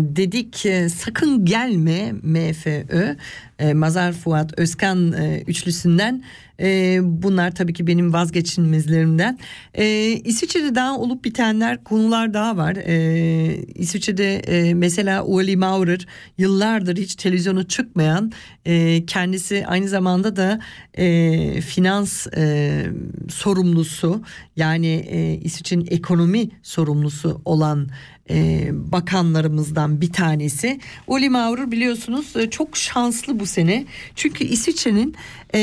Dedik 0.00 0.66
e, 0.66 0.88
sakın 0.88 1.44
gelme 1.44 2.12
MFÖ 2.12 3.16
e, 3.58 3.74
Mazar 3.74 4.12
Fuat 4.12 4.58
Özkan 4.58 5.12
e, 5.12 5.42
üçlüsünden. 5.46 6.22
E, 6.60 6.98
bunlar 7.02 7.54
tabii 7.54 7.72
ki 7.72 7.86
benim 7.86 8.12
vazgeçilmezlerimden. 8.12 9.38
E, 9.74 10.08
İsviçre'de 10.24 10.74
daha 10.74 10.98
olup 10.98 11.24
bitenler 11.24 11.84
konular 11.84 12.34
daha 12.34 12.56
var. 12.56 12.76
E, 12.76 13.56
İsviçre'de 13.74 14.34
e, 14.34 14.74
mesela 14.74 15.24
Uli 15.24 15.56
Maurer 15.56 16.06
yıllardır 16.38 16.96
hiç 16.96 17.14
televizyona 17.14 17.64
çıkmayan 17.68 18.32
e, 18.64 19.06
kendisi 19.06 19.66
aynı 19.66 19.88
zamanda 19.88 20.36
da 20.36 20.60
e, 20.94 21.60
finans 21.60 22.26
e, 22.26 22.86
sorumlusu 23.28 24.22
yani 24.56 25.06
e, 25.10 25.40
İsviçre'nin 25.44 25.86
ekonomi 25.90 26.48
sorumlusu 26.62 27.40
olan 27.44 27.88
e, 28.30 28.68
bakanlarımızdan 28.72 30.00
bir 30.00 30.12
tanesi. 30.12 30.80
Uli 31.06 31.30
Maurer 31.30 31.70
biliyorsunuz 31.70 32.36
e, 32.36 32.50
çok 32.50 32.76
şanslı 32.76 33.40
bu 33.40 33.45
sene. 33.46 33.86
Çünkü 34.14 34.44
İsviçre'nin 34.44 35.14
e, 35.54 35.60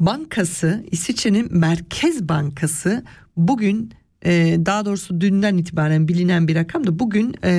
bankası, 0.00 0.84
İsviçre'nin 0.90 1.58
Merkez 1.58 2.28
Bankası 2.28 3.04
bugün 3.36 3.92
e, 4.24 4.56
daha 4.66 4.84
doğrusu 4.84 5.20
dünden 5.20 5.56
itibaren 5.56 6.08
bilinen 6.08 6.48
bir 6.48 6.54
rakam 6.54 6.86
da 6.86 6.98
bugün 6.98 7.34
e, 7.44 7.52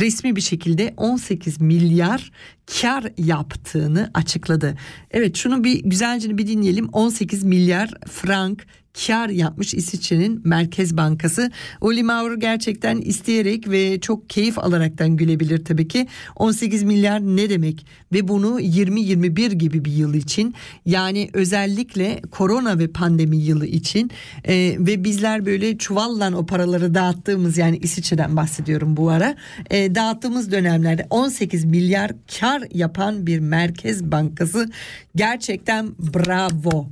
resmi 0.00 0.36
bir 0.36 0.40
şekilde 0.40 0.94
18 0.96 1.60
milyar 1.60 2.32
kar 2.80 3.04
yaptığını 3.18 4.10
açıkladı. 4.14 4.74
Evet 5.10 5.36
şunu 5.36 5.64
bir 5.64 5.84
güzelce 5.84 6.38
bir 6.38 6.46
dinleyelim. 6.46 6.88
18 6.88 7.44
milyar 7.44 7.90
frank 8.10 8.66
kar 9.06 9.28
yapmış 9.28 9.74
İsviçre'nin 9.74 10.40
Merkez 10.44 10.96
Bankası. 10.96 11.50
Oli 11.80 12.02
Maurer 12.02 12.36
gerçekten 12.36 13.00
isteyerek 13.00 13.70
ve 13.70 14.00
çok 14.00 14.30
keyif 14.30 14.58
alaraktan 14.58 15.16
gülebilir 15.16 15.64
tabii 15.64 15.88
ki. 15.88 16.06
18 16.36 16.82
milyar 16.82 17.20
ne 17.20 17.50
demek? 17.50 17.86
Ve 18.12 18.28
bunu 18.28 18.60
2021 18.60 19.52
gibi 19.52 19.84
bir 19.84 19.92
yıl 19.92 20.14
için 20.14 20.54
yani 20.86 21.30
özellikle 21.32 22.20
korona 22.30 22.78
ve 22.78 22.88
pandemi 22.88 23.36
yılı 23.36 23.66
için 23.66 24.10
e, 24.44 24.76
ve 24.78 25.04
bizler 25.04 25.46
böyle 25.46 25.78
çuvalla 25.78 26.36
o 26.36 26.46
paraları 26.46 26.94
dağıttığımız 26.94 27.58
yani 27.58 27.78
İsviçre'den 27.78 28.36
bahsediyorum 28.36 28.96
bu 28.96 29.10
ara 29.10 29.36
e, 29.70 29.94
dağıttığımız 29.94 30.52
dönemlerde 30.52 31.06
18 31.10 31.64
milyar 31.64 32.10
kar 32.40 32.62
yapan 32.74 33.26
bir 33.26 33.38
merkez 33.38 34.04
bankası 34.04 34.70
gerçekten 35.16 35.88
bravo 35.88 36.88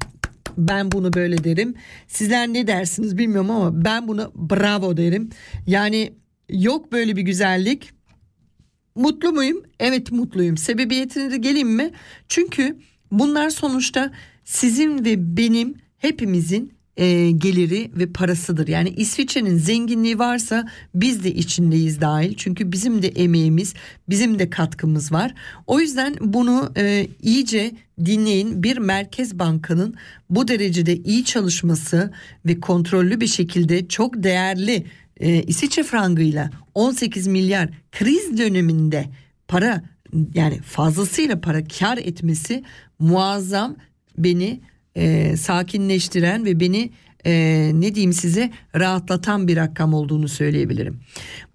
ben 0.59 0.93
bunu 0.93 1.13
böyle 1.13 1.45
derim. 1.45 1.75
Sizler 2.07 2.49
ne 2.49 2.67
dersiniz 2.67 3.19
bilmiyorum 3.19 3.51
ama 3.51 3.85
ben 3.85 4.09
bunu 4.09 4.33
bravo 4.35 4.97
derim. 4.97 5.31
Yani 5.67 6.13
yok 6.51 6.93
böyle 6.93 7.17
bir 7.17 7.23
güzellik. 7.23 7.91
Mutlu 8.95 9.33
muyum? 9.33 9.63
Evet 9.81 10.13
mutluyum. 10.13 10.57
Sebebiyetine 10.57 11.31
de 11.31 11.37
geleyim 11.37 11.71
mi? 11.71 11.91
Çünkü 12.29 12.79
bunlar 13.13 13.51
sonuçta 13.51 14.13
sizin 14.45 15.05
ve 15.05 15.37
benim 15.37 15.75
hepimizin 15.99 16.76
e, 16.97 17.31
geliri 17.31 17.91
ve 17.97 18.13
parasıdır. 18.13 18.69
Yani 18.69 18.89
İsviçre'nin 18.89 19.57
zenginliği 19.57 20.19
varsa 20.19 20.69
biz 20.95 21.25
de 21.25 21.35
içindeyiz 21.35 22.01
dahil. 22.01 22.35
Çünkü 22.37 22.73
bizim 22.73 23.03
de 23.03 23.09
emeğimiz, 23.09 23.75
bizim 24.09 24.39
de 24.39 24.51
katkımız 24.51 25.13
var. 25.13 25.35
O 25.67 25.81
yüzden 25.81 26.15
bunu 26.21 26.73
e, 26.77 27.07
iyice 27.23 27.73
dinleyin. 28.05 28.63
Bir 28.63 28.79
merkez 28.79 29.39
bankanın 29.39 29.95
bu 30.31 30.49
derecede 30.49 30.97
iyi 30.97 31.25
çalışması 31.25 32.13
ve 32.47 32.61
kontrollü 32.61 33.21
bir 33.21 33.27
şekilde 33.27 33.89
çok 33.89 34.23
değerli 34.23 34.87
e, 35.21 35.43
İsviçre 35.43 35.83
frangıyla 35.83 36.51
18 36.75 37.27
milyar 37.27 37.69
kriz 37.93 38.39
döneminde 38.39 39.05
para 39.49 39.83
yani 40.35 40.61
fazlasıyla 40.61 41.41
para 41.41 41.65
kar 41.65 41.99
etmesi 41.99 42.65
muazzam 42.99 43.77
beni 44.19 44.61
e, 44.97 45.37
sakinleştiren 45.37 46.45
ve 46.45 46.61
beni 46.61 46.91
e, 47.27 47.71
ne 47.75 47.95
diyeyim 47.95 48.13
size 48.13 48.51
rahatlatan 48.75 49.49
bir 49.49 49.57
rakam 49.57 49.95
olduğunu 49.95 50.29
söyleyebilirim. 50.29 51.01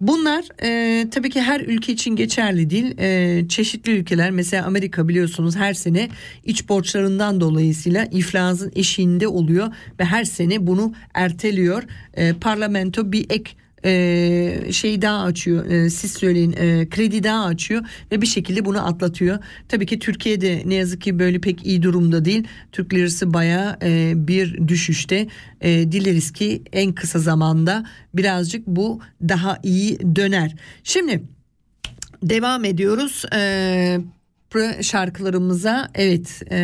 Bunlar 0.02 0.46
e, 0.64 1.10
tabii 1.10 1.30
ki 1.30 1.42
her 1.42 1.62
ülke 1.62 1.94
için 1.94 2.16
geçerli 2.16 2.70
değil. 2.70 2.98
E, 2.98 3.48
çeşitli 3.48 3.92
ülkeler 3.92 4.32
mesela 4.32 4.66
Amerika 4.66 5.08
biliyorsunuz 5.08 5.56
her 5.56 5.74
sene 5.74 6.10
iç 6.46 6.70
borçlarından 6.70 7.42
dolayısıyla 7.42 8.06
iflasın 8.12 8.72
eşiğinde 8.76 9.28
oluyor 9.28 9.74
ve 10.00 10.06
her 10.06 10.24
sene 10.24 10.68
bunu 10.68 10.94
erteliyor. 11.14 11.84
E, 12.14 12.34
parlamento 12.34 13.12
bir 13.12 13.26
ek 13.30 13.52
e, 13.86 14.72
şey 14.72 15.02
daha 15.02 15.24
açıyor 15.24 15.66
e, 15.66 15.90
siz 15.90 16.14
söyleyin 16.14 16.52
e, 16.52 16.90
kredi 16.90 17.24
daha 17.24 17.46
açıyor 17.46 17.86
ve 18.12 18.22
bir 18.22 18.28
şekilde 18.28 18.66
bunu 18.66 18.88
atlatıyor. 18.88 19.40
Tabii 19.68 19.86
ki 19.86 20.00
Türkiye'de 20.00 20.64
ne 20.66 20.76
yazık 20.76 21.02
ki 21.02 21.20
böyle 21.20 21.42
pek 21.42 21.66
iyi 21.66 21.84
durumda 21.84 22.26
değil. 22.26 22.48
Türk 22.72 22.94
lirası 22.94 23.34
baya 23.34 23.78
e, 23.84 24.14
bir 24.16 24.68
düşüşte. 24.68 25.28
E, 25.62 25.92
dileriz 25.92 26.32
ki 26.34 26.64
en 26.74 26.94
kısa 26.94 27.20
zamanda 27.20 27.86
birazcık 28.14 28.68
bu 28.68 29.02
daha 29.22 29.60
iyi 29.64 30.16
döner. 30.16 30.56
Şimdi 30.84 31.24
devam 32.24 32.66
ediyoruz. 32.66 33.26
E, 33.34 34.00
şarkılarımıza 34.82 35.90
evet 35.96 36.42
e, 36.52 36.58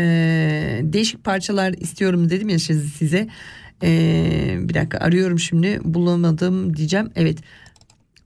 değişik 0.84 1.24
parçalar 1.24 1.74
istiyorum 1.74 2.30
dedim 2.30 2.50
ya 2.50 2.60
size 2.60 3.28
ee, 3.84 4.58
bir 4.62 4.74
dakika 4.74 4.98
arıyorum 4.98 5.40
şimdi 5.40 5.80
bulamadım 5.84 6.78
diyeceğim. 6.78 7.12
Evet 7.16 7.38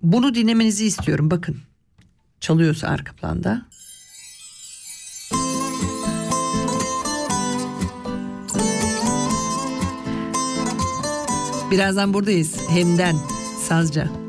bunu 0.04 0.36
dinlemenizi 0.36 0.86
istiyorum 0.86 1.32
bakın 1.32 1.58
çalıyorsa 2.40 2.88
arka 2.88 3.14
planda. 3.14 3.66
Birazdan 11.72 12.14
buradayız 12.14 12.70
hemden 12.70 13.16
sazca. 13.68 14.21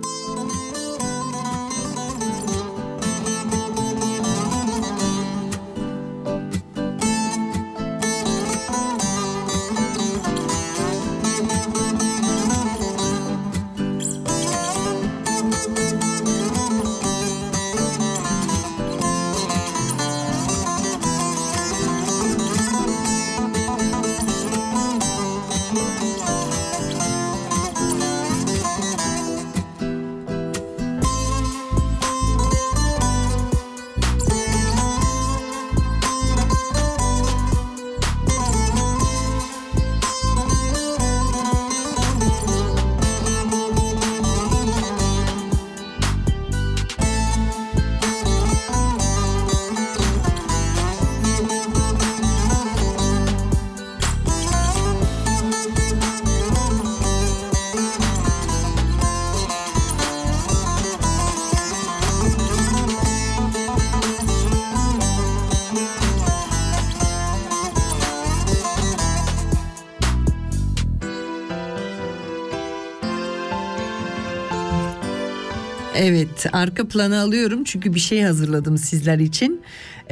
Evet 75.97 76.47
arka 76.53 76.89
planı 76.89 77.21
alıyorum 77.21 77.65
çünkü 77.65 77.95
bir 77.95 78.01
şey 78.01 78.23
hazırladım 78.23 78.79
sizler 78.79 79.19
için. 79.19 79.63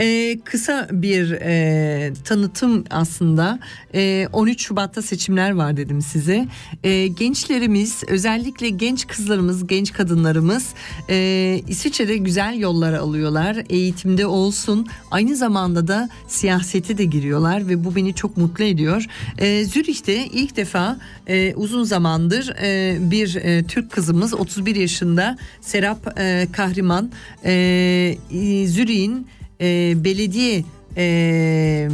Ee, 0.01 0.39
kısa 0.45 0.89
bir 0.93 1.33
e, 1.33 2.13
tanıtım 2.25 2.85
aslında. 2.91 3.59
Ee, 3.95 4.29
13 4.33 4.67
Şubat'ta 4.67 5.03
seçimler 5.03 5.51
var 5.51 5.77
dedim 5.77 6.03
size. 6.03 6.47
Ee, 6.85 7.07
gençlerimiz 7.07 8.03
özellikle 8.09 8.69
genç 8.69 9.07
kızlarımız, 9.07 9.67
genç 9.67 9.93
kadınlarımız 9.93 10.67
e, 11.11 11.61
İsviçre'de 11.69 12.17
güzel 12.17 12.59
yollara 12.59 13.01
alıyorlar. 13.01 13.57
Eğitimde 13.71 14.27
olsun 14.27 14.87
aynı 15.11 15.37
zamanda 15.37 15.89
da 15.89 16.09
siyasete 16.29 16.99
de 16.99 17.05
giriyorlar 17.05 17.69
ve 17.69 17.85
bu 17.85 17.97
beni 17.97 18.15
çok 18.15 18.37
mutlu 18.37 18.65
ediyor. 18.65 19.07
Ee, 19.39 19.65
Zürih'te 19.65 20.27
ilk 20.27 20.57
defa 20.57 20.97
e, 21.27 21.55
uzun 21.55 21.85
zamandır 21.85 22.55
e, 22.63 22.97
bir 23.11 23.35
e, 23.35 23.63
Türk 23.63 23.91
kızımız 23.91 24.35
31 24.35 24.77
yaşında 24.77 25.39
Serap 25.61 26.19
e, 26.19 26.49
Kahriman 26.53 27.11
e, 27.45 27.53
e, 28.31 28.67
Zürih'in 28.67 29.27
e, 29.61 29.95
belediye 30.05 30.65
e, 30.97 31.89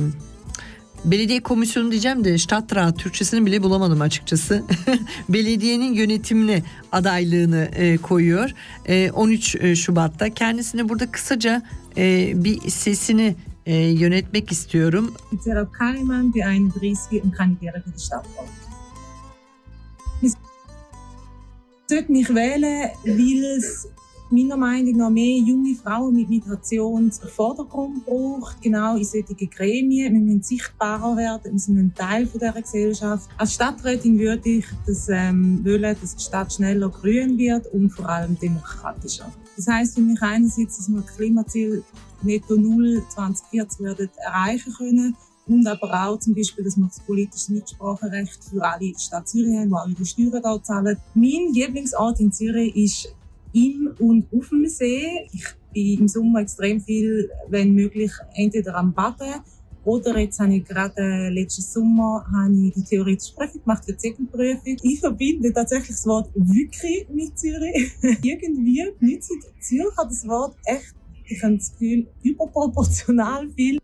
belediye 1.05 1.43
komisyonu 1.43 1.91
diyeceğim 1.91 2.25
de 2.25 2.39
Stadtrat 2.39 2.99
Türkçesini 2.99 3.47
bile 3.47 3.63
bulamadım 3.63 4.01
açıkçası. 4.01 4.65
Belediyenin 5.29 5.93
yönetimine 5.95 6.63
adaylığını 6.93 7.69
e, 7.75 7.97
koyuyor. 7.97 8.51
E, 8.87 9.11
13 9.11 9.79
Şubat'ta 9.79 10.31
kendisine 10.31 10.89
burada 10.89 11.11
kısaca 11.11 11.63
e, 11.97 12.33
bir 12.45 12.71
sesini 12.71 13.37
e, 13.67 13.75
yönetmek 13.77 14.53
istiyorum. 14.53 15.15
Serap 15.45 15.73
Kariman, 15.73 16.33
die 16.35 16.45
31 16.45 17.25
und 17.25 17.35
kandidiere 17.35 17.83
für 17.83 17.93
die 17.93 18.03
Stadtrat. 18.03 18.49
Wir 20.21 20.33
sollten 21.89 22.13
mich 22.13 22.29
wählen, 22.29 22.91
weil 23.05 23.45
es 23.59 23.87
meiner 24.31 24.57
Meinung 24.57 24.97
nach 24.97 25.11
mehr 25.11 25.39
junge 25.39 25.75
Frauen 25.75 26.15
mit 26.15 26.29
Migration 26.29 27.11
im 27.23 27.29
Vordergrund 27.29 28.05
braucht, 28.05 28.61
genau 28.61 28.97
in 28.97 29.05
solchen 29.05 29.37
Gremien. 29.51 30.13
Wir 30.13 30.21
müssen 30.21 30.43
sichtbarer 30.43 31.17
werden, 31.17 31.53
wir 31.53 31.59
sind 31.59 31.79
ein 31.79 31.95
Teil 31.95 32.27
dieser 32.27 32.53
Gesellschaft. 32.53 33.29
Als 33.39 33.55
Stadträtin 33.55 34.19
würde 34.19 34.49
ich 34.49 34.67
das 34.87 35.09
ähm, 35.09 35.65
wollen, 35.65 35.97
dass 36.01 36.17
die 36.17 36.25
Stadt 36.25 36.53
schneller 36.53 36.89
grün 36.89 37.39
wird 37.39 37.67
und 37.73 37.91
vor 37.91 38.09
allem 38.09 38.39
demokratischer. 38.39 39.31
Das 39.57 39.67
heißt 39.67 39.95
für 39.95 40.03
mich 40.03 40.21
einerseits, 40.21 40.77
dass 40.77 40.89
wir 40.89 41.01
das 41.01 41.17
Klimaziel 41.17 41.83
netto 42.23 42.57
null 42.57 43.03
2040 43.15 43.81
werden 43.81 44.09
erreichen 44.25 44.73
können 44.77 45.17
und 45.47 45.67
aber 45.67 46.09
auch 46.09 46.19
zum 46.19 46.35
Beispiel, 46.35 46.65
dass 46.65 46.77
wir 46.77 46.87
das 46.87 47.01
politische 47.01 47.53
Mitspracherecht 47.53 48.45
für 48.45 48.63
alle 48.63 48.93
Stadt 48.99 49.29
Zürich 49.29 49.57
haben, 49.57 49.69
die 49.69 49.75
auch 49.75 49.89
ihre 49.89 50.05
Steuern 50.05 50.43
da 50.43 50.63
zahlen. 50.63 50.97
Mein 51.15 51.53
Lieblingsort 51.53 52.21
in 52.21 52.33
Zürich 52.33 52.75
ist 52.75 53.16
im 53.57 53.95
und 53.99 54.27
auf 54.33 54.49
dem 54.51 54.67
See. 54.67 55.29
Ich 55.33 55.47
bin 55.73 56.01
im 56.01 56.09
Sommer 56.09 56.41
extrem 56.41 56.81
viel, 56.81 57.31
wenn 57.49 57.75
möglich, 57.75 58.13
entweder 58.35 58.77
am 58.77 58.93
Baden 58.93 59.43
oder 59.87 60.19
jetzt 60.19 60.41
habe 60.41 60.57
ich 60.57 60.65
gerade 60.65 61.01
äh, 61.01 61.29
letzten 61.29 61.63
Sommer 61.63 62.27
habe 62.35 62.53
ich 62.53 62.75
die 62.75 62.83
theoretische 62.83 63.33
Prüfung 63.37 63.63
gemacht 63.63 63.85
für 63.85 63.93
die 63.93 63.99
Zeckenprüfung. 63.99 64.77
Ich 64.83 64.99
verbinde 64.99 65.53
tatsächlich 65.53 65.97
das 65.97 66.07
Wort 66.07 66.29
wirklich 66.35 67.07
mit 67.09 67.39
Zürich. 67.39 67.93
Irgendwie 68.23 68.85
nützt 68.99 69.31
Zürich 69.61 69.95
das 69.97 70.27
Wort 70.27 70.57
echt, 70.65 70.93
ich 71.25 71.41
habe 71.41 71.57
das 71.57 71.71
Gefühl, 71.71 72.09
überproportional 72.25 73.49
viel. 73.55 73.79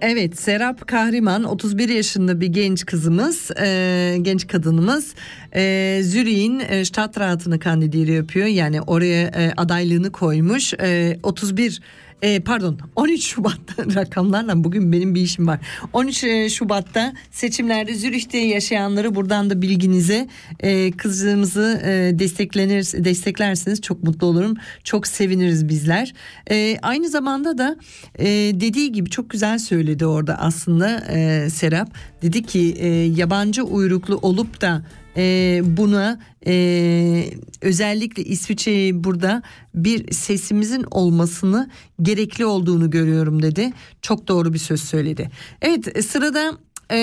Evet 0.00 0.40
Serap 0.40 0.88
Kahriman 0.88 1.44
31 1.44 1.88
yaşında 1.88 2.40
bir 2.40 2.46
genç 2.46 2.86
kızımız, 2.86 3.50
e, 3.60 4.16
genç 4.22 4.46
kadınımız 4.46 5.14
e, 5.54 6.00
Zürih'in 6.02 6.60
e, 6.68 6.84
Stadtratını 6.84 7.58
kandidiyeri 7.58 8.12
yapıyor. 8.12 8.46
Yani 8.46 8.80
oraya 8.80 9.26
e, 9.26 9.52
adaylığını 9.56 10.12
koymuş. 10.12 10.74
E, 10.74 11.18
31 11.22 11.80
e, 12.22 12.40
pardon 12.40 12.78
13 12.96 13.24
Şubat'ta 13.24 13.84
rakamlarla 13.94 14.64
bugün 14.64 14.92
benim 14.92 15.14
bir 15.14 15.20
işim 15.20 15.46
var. 15.46 15.60
13 15.92 16.24
e, 16.24 16.50
Şubat'ta 16.50 17.12
seçimlerde 17.30 17.94
Zürih'te 17.94 18.38
yaşayanları 18.38 19.14
buradan 19.14 19.50
da 19.50 19.62
bilginize 19.62 20.28
e, 20.60 20.90
kızımızı 20.90 21.80
e, 21.84 22.18
desteklenir 22.18 23.04
desteklerseniz 23.04 23.80
çok 23.80 24.02
mutlu 24.02 24.26
olurum. 24.26 24.54
Çok 24.84 25.06
seviniriz 25.06 25.68
bizler. 25.68 26.14
E, 26.50 26.78
aynı 26.82 27.08
zamanda 27.08 27.58
da 27.58 27.76
e, 28.18 28.26
dediği 28.54 28.92
gibi 28.92 29.10
çok 29.10 29.30
güzel 29.30 29.58
söyledi 29.58 30.06
orada 30.06 30.38
aslında 30.38 30.98
e, 30.98 31.50
Serap. 31.50 31.88
Dedi 32.22 32.42
ki 32.42 32.74
e, 32.78 32.88
yabancı 32.88 33.62
uyruklu 33.62 34.16
olup 34.16 34.60
da 34.60 34.82
e, 35.16 35.60
buna 35.64 36.18
e, 36.46 37.30
özellikle 37.62 38.24
İsviçre'ye 38.24 39.04
burada 39.04 39.42
bir 39.74 40.12
sesimizin 40.12 40.84
olmasını 40.90 41.70
gerekli 42.02 42.46
olduğunu 42.46 42.90
görüyorum 42.90 43.42
dedi. 43.42 43.72
Çok 44.02 44.28
doğru 44.28 44.52
bir 44.52 44.58
söz 44.58 44.82
söyledi. 44.82 45.30
Evet 45.62 46.06
sırada 46.06 46.52
e, 46.90 46.98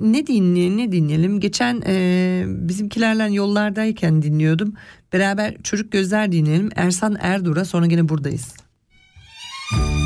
ne 0.00 0.26
dinleyelim 0.26 0.76
ne 0.76 0.92
dinleyelim 0.92 1.40
geçen 1.40 1.82
e, 1.86 2.44
bizimkilerle 2.46 3.34
yollardayken 3.34 4.22
dinliyordum. 4.22 4.74
Beraber 5.12 5.54
çocuk 5.62 5.92
gözler 5.92 6.32
dinleyelim 6.32 6.70
Ersan 6.76 7.16
Erdur'a 7.20 7.64
sonra 7.64 7.86
gene 7.86 8.08
buradayız. 8.08 8.54
Sessiz 9.70 10.03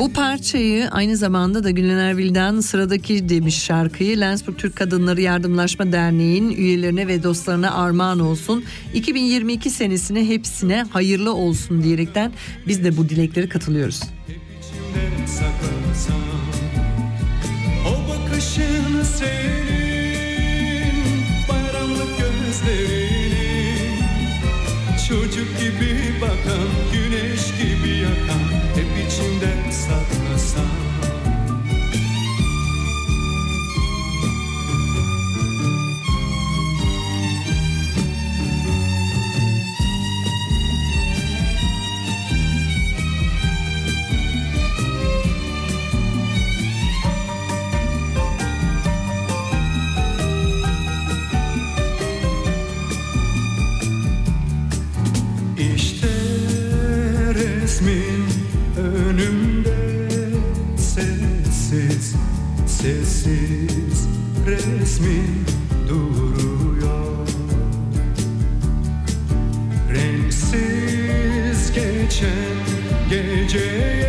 Bu 0.00 0.12
parçayı 0.12 0.88
aynı 0.90 1.16
zamanda 1.16 1.64
da 1.64 1.70
Gülen 1.70 1.98
Erbil'den 1.98 2.60
sıradaki 2.60 3.28
demiş 3.28 3.62
şarkıyı 3.62 4.20
Lensburg 4.20 4.58
Türk 4.58 4.76
Kadınları 4.76 5.20
Yardımlaşma 5.20 5.92
Derneği'nin 5.92 6.50
üyelerine 6.50 7.06
ve 7.06 7.22
dostlarına 7.22 7.74
armağan 7.74 8.18
olsun. 8.18 8.64
2022 8.94 9.70
senesine 9.70 10.28
hepsine 10.28 10.84
hayırlı 10.90 11.34
olsun 11.34 11.82
diyerekten 11.82 12.32
biz 12.66 12.84
de 12.84 12.96
bu 12.96 13.08
dilekleri 13.08 13.48
katılıyoruz. 13.48 14.00
O 17.86 17.92
bakışın 18.08 19.02
senin 19.18 19.66
gözlerin 22.18 23.98
Çocuk 25.08 25.60
gibi 25.60 26.20
bakan 26.20 26.95
içimde 29.86 30.25
resmin 64.46 65.44
duruyor. 65.88 67.28
Renksiz 69.94 71.72
geçen 71.72 72.56
geceye 73.10 74.05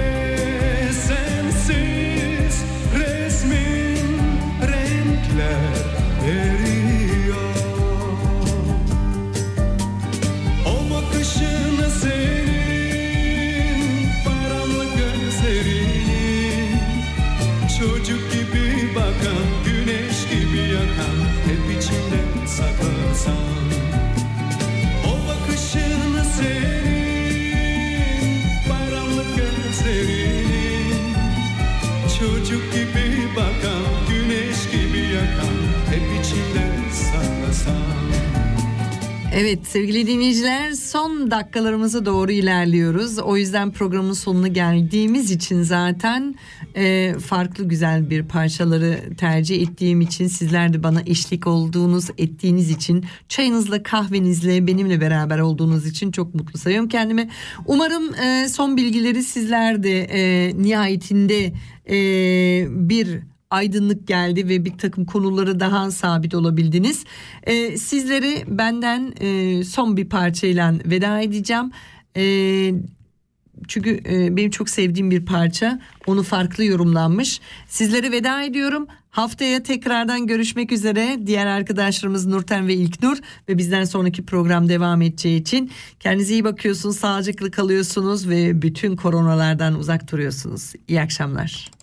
Evet 39.40 39.68
sevgili 39.68 40.08
dinleyiciler 40.08 40.72
son 40.72 41.32
dakikalarımıza 41.32 42.06
doğru 42.06 42.32
ilerliyoruz. 42.32 43.20
O 43.20 43.38
yüzden 43.38 43.72
programın 43.72 44.14
sonuna 44.14 44.48
geldiğimiz 44.48 45.32
için 45.32 45.62
zaten 45.62 46.36
e, 46.76 47.14
farklı 47.26 47.64
güzel 47.64 48.10
bir 48.10 48.24
parçaları 48.24 49.00
tercih 49.18 49.62
ettiğim 49.62 50.02
için 50.02 50.28
sizler 50.28 50.74
de 50.74 50.84
bana 50.84 51.02
eşlik 51.06 51.48
olduğunuz 51.48 52.10
ettiğiniz 52.18 52.70
için 52.70 53.06
çayınızla 53.30 53.84
kahvenizle 53.84 54.68
benimle 54.68 55.02
beraber 55.02 55.40
olduğunuz 55.40 55.86
için 55.86 56.12
çok 56.12 56.36
mutlu 56.36 56.60
sayıyorum 56.60 56.90
kendimi. 56.90 57.30
Umarım 57.66 58.16
e, 58.16 58.48
son 58.50 58.78
bilgileri 58.78 59.24
sizler 59.24 59.84
de 59.84 60.04
e, 60.04 60.52
nihayetinde 60.62 61.54
e, 61.90 61.98
bir 62.70 63.20
aydınlık 63.50 64.08
geldi 64.08 64.50
ve 64.50 64.66
bir 64.66 64.78
takım 64.78 65.06
konuları 65.06 65.60
daha 65.60 65.92
sabit 65.92 66.36
olabildiniz. 66.36 67.04
Ee, 67.44 67.78
sizleri 67.78 68.44
benden 68.48 69.14
e, 69.20 69.64
son 69.64 69.98
bir 69.98 70.10
parçayla 70.10 70.74
veda 70.86 71.22
edeceğim. 71.22 71.72
Ee, 72.18 72.74
çünkü 73.68 74.02
e, 74.10 74.38
benim 74.38 74.52
çok 74.52 74.70
sevdiğim 74.70 75.12
bir 75.12 75.26
parça. 75.26 75.80
Onu 76.08 76.24
farklı 76.24 76.64
yorumlanmış. 76.64 77.42
Sizlere 77.68 78.12
veda 78.12 78.44
ediyorum. 78.44 78.88
Haftaya 79.10 79.64
tekrardan 79.64 80.28
görüşmek 80.28 80.72
üzere. 80.72 81.20
Diğer 81.26 81.48
arkadaşlarımız 81.48 82.26
Nurten 82.26 82.68
ve 82.68 82.74
İlknur 82.74 83.18
ve 83.50 83.58
bizden 83.58 83.84
sonraki 83.84 84.26
program 84.26 84.70
devam 84.70 85.02
edeceği 85.02 85.42
için 85.42 85.72
kendinize 86.00 86.34
iyi 86.34 86.44
bakıyorsunuz, 86.44 86.98
sağlıcakla 86.98 87.52
kalıyorsunuz 87.52 88.30
ve 88.30 88.62
bütün 88.62 88.96
koronalardan 88.96 89.80
uzak 89.80 90.12
duruyorsunuz. 90.12 90.74
İyi 90.88 91.02
akşamlar. 91.02 91.77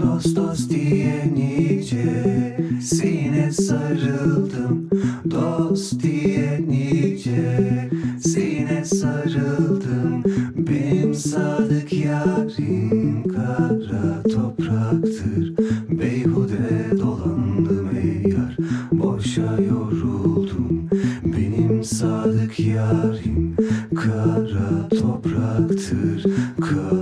Dost 0.00 0.36
dost 0.36 0.70
diye 0.70 1.34
nice 1.34 2.56
Sine 2.80 3.52
sarıldım. 3.52 4.90
Dost 5.30 6.02
diye 6.02 6.60
nice 6.68 7.90
Sine 8.20 8.84
sarıldım. 8.84 10.22
Benim 10.56 11.14
sadık 11.14 11.92
yarim 11.92 13.22
Kara 13.28 14.22
topraktır 14.22 15.54
topraktır 25.22 26.24
Kara 26.60 27.01